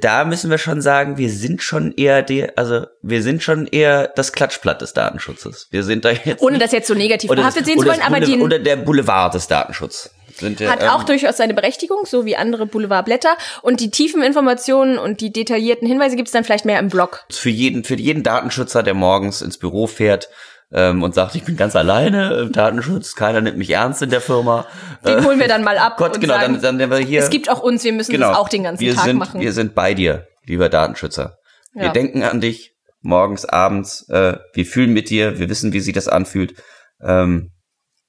da 0.00 0.24
müssen 0.24 0.50
wir 0.50 0.58
schon 0.58 0.80
sagen, 0.80 1.18
wir 1.18 1.30
sind 1.30 1.62
schon 1.62 1.92
eher 1.96 2.22
die, 2.22 2.56
also 2.56 2.86
wir 3.02 3.22
sind 3.22 3.42
schon 3.42 3.66
eher 3.66 4.08
das 4.08 4.32
Klatschblatt 4.32 4.80
des 4.80 4.92
Datenschutzes. 4.92 5.68
Wir 5.70 5.82
sind 5.82 6.04
da 6.04 6.12
jetzt. 6.12 6.40
Ohne 6.40 6.58
das 6.58 6.70
jetzt 6.72 6.86
so 6.86 6.94
negativ 6.94 7.28
behaftet 7.28 7.66
sehen 7.66 7.78
zu 7.78 7.86
wollen, 7.86 8.00
aber 8.00 8.20
die. 8.20 8.38
Oder 8.38 8.60
der 8.60 8.76
Boulevard 8.76 9.34
des 9.34 9.48
Datenschutzes. 9.48 10.14
Ja, 10.40 10.70
hat 10.70 10.82
auch 10.84 11.00
ähm, 11.00 11.06
durchaus 11.06 11.36
seine 11.36 11.52
Berechtigung, 11.52 12.06
so 12.06 12.24
wie 12.24 12.36
andere 12.36 12.66
Boulevardblätter. 12.66 13.36
Und 13.60 13.80
die 13.80 13.90
tiefen 13.90 14.22
Informationen 14.22 14.98
und 14.98 15.20
die 15.20 15.32
detaillierten 15.32 15.86
Hinweise 15.86 16.16
gibt's 16.16 16.32
dann 16.32 16.44
vielleicht 16.44 16.64
mehr 16.64 16.78
im 16.78 16.88
Blog. 16.88 17.24
Für 17.30 17.50
jeden, 17.50 17.84
für 17.84 17.96
jeden 17.96 18.22
Datenschützer, 18.22 18.82
der 18.82 18.94
morgens 18.94 19.42
ins 19.42 19.58
Büro 19.58 19.86
fährt, 19.86 20.28
ähm, 20.72 21.02
und 21.02 21.14
sagt, 21.14 21.34
ich 21.34 21.44
bin 21.44 21.56
ganz 21.56 21.76
alleine 21.76 22.34
im 22.34 22.52
Datenschutz, 22.52 23.14
keiner 23.14 23.40
nimmt 23.40 23.58
mich 23.58 23.70
ernst 23.70 24.02
in 24.02 24.10
der 24.10 24.20
Firma. 24.20 24.66
Den 25.06 25.24
holen 25.24 25.38
wir 25.38 25.48
dann 25.48 25.64
mal 25.64 25.78
ab. 25.78 25.96
Gott, 25.98 26.20
genau, 26.20 26.34
sagen, 26.34 26.60
dann, 26.60 26.78
dann 26.78 26.90
wir 26.90 26.98
hier. 26.98 27.20
Es 27.20 27.30
gibt 27.30 27.50
auch 27.50 27.60
uns, 27.60 27.84
wir 27.84 27.92
müssen 27.92 28.12
genau, 28.12 28.28
das 28.28 28.38
auch 28.38 28.48
den 28.48 28.64
ganzen 28.64 28.94
Tag 28.94 29.04
sind, 29.04 29.18
machen. 29.18 29.40
Wir 29.40 29.52
sind 29.52 29.74
bei 29.74 29.94
dir, 29.94 30.26
lieber 30.46 30.68
Datenschützer. 30.68 31.36
Ja. 31.74 31.82
Wir 31.82 31.88
denken 31.90 32.22
an 32.22 32.40
dich, 32.40 32.72
morgens, 33.00 33.44
abends, 33.44 34.08
äh, 34.08 34.36
wir 34.54 34.66
fühlen 34.66 34.92
mit 34.92 35.10
dir, 35.10 35.38
wir 35.38 35.48
wissen, 35.48 35.72
wie 35.72 35.80
sich 35.80 35.94
das 35.94 36.08
anfühlt. 36.08 36.54
Ähm, 37.02 37.50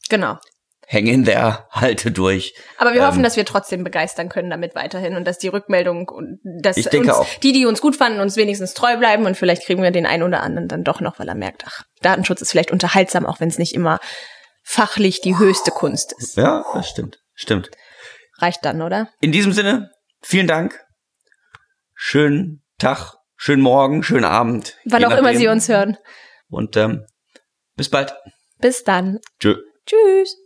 genau 0.09 0.37
häng 0.87 1.07
in 1.07 1.23
der, 1.23 1.67
halte 1.71 2.11
durch. 2.11 2.53
Aber 2.77 2.93
wir 2.93 3.01
ähm, 3.01 3.07
hoffen, 3.07 3.23
dass 3.23 3.35
wir 3.35 3.45
trotzdem 3.45 3.83
begeistern 3.83 4.29
können 4.29 4.49
damit 4.49 4.75
weiterhin 4.75 5.15
und 5.15 5.25
dass 5.25 5.37
die 5.37 5.47
Rückmeldung 5.47 6.09
und 6.09 6.39
dass 6.43 6.77
uns, 6.77 7.09
auch. 7.09 7.27
die, 7.39 7.51
die 7.51 7.65
uns 7.65 7.81
gut 7.81 7.95
fanden, 7.95 8.19
uns 8.19 8.35
wenigstens 8.35 8.73
treu 8.73 8.97
bleiben 8.97 9.25
und 9.25 9.37
vielleicht 9.37 9.65
kriegen 9.65 9.81
wir 9.81 9.91
den 9.91 10.05
einen 10.05 10.23
oder 10.23 10.41
anderen 10.41 10.67
dann 10.67 10.83
doch 10.83 11.01
noch, 11.01 11.19
weil 11.19 11.27
er 11.27 11.35
merkt, 11.35 11.63
ach, 11.67 11.83
Datenschutz 12.01 12.41
ist 12.41 12.51
vielleicht 12.51 12.71
unterhaltsam, 12.71 13.25
auch 13.25 13.39
wenn 13.39 13.49
es 13.49 13.57
nicht 13.57 13.73
immer 13.73 13.99
fachlich 14.63 15.21
die 15.21 15.37
höchste 15.37 15.71
Kunst 15.71 16.13
ist. 16.17 16.37
Ja, 16.37 16.65
das 16.73 16.89
stimmt. 16.89 17.19
Stimmt. 17.33 17.69
Reicht 18.37 18.63
dann, 18.65 18.81
oder? 18.81 19.09
In 19.21 19.31
diesem 19.31 19.53
Sinne, 19.53 19.91
vielen 20.21 20.47
Dank. 20.47 20.79
Schönen 21.95 22.63
Tag, 22.77 23.15
schönen 23.35 23.61
Morgen, 23.61 24.03
schönen 24.03 24.25
Abend. 24.25 24.77
Wann 24.85 25.05
auch 25.05 25.17
immer 25.17 25.35
Sie 25.35 25.47
uns 25.47 25.69
hören. 25.69 25.97
Und 26.49 26.75
ähm, 26.77 27.05
bis 27.75 27.89
bald. 27.89 28.13
Bis 28.59 28.83
dann. 28.83 29.19
Tschö. 29.39 29.55
Tschüss. 29.85 30.42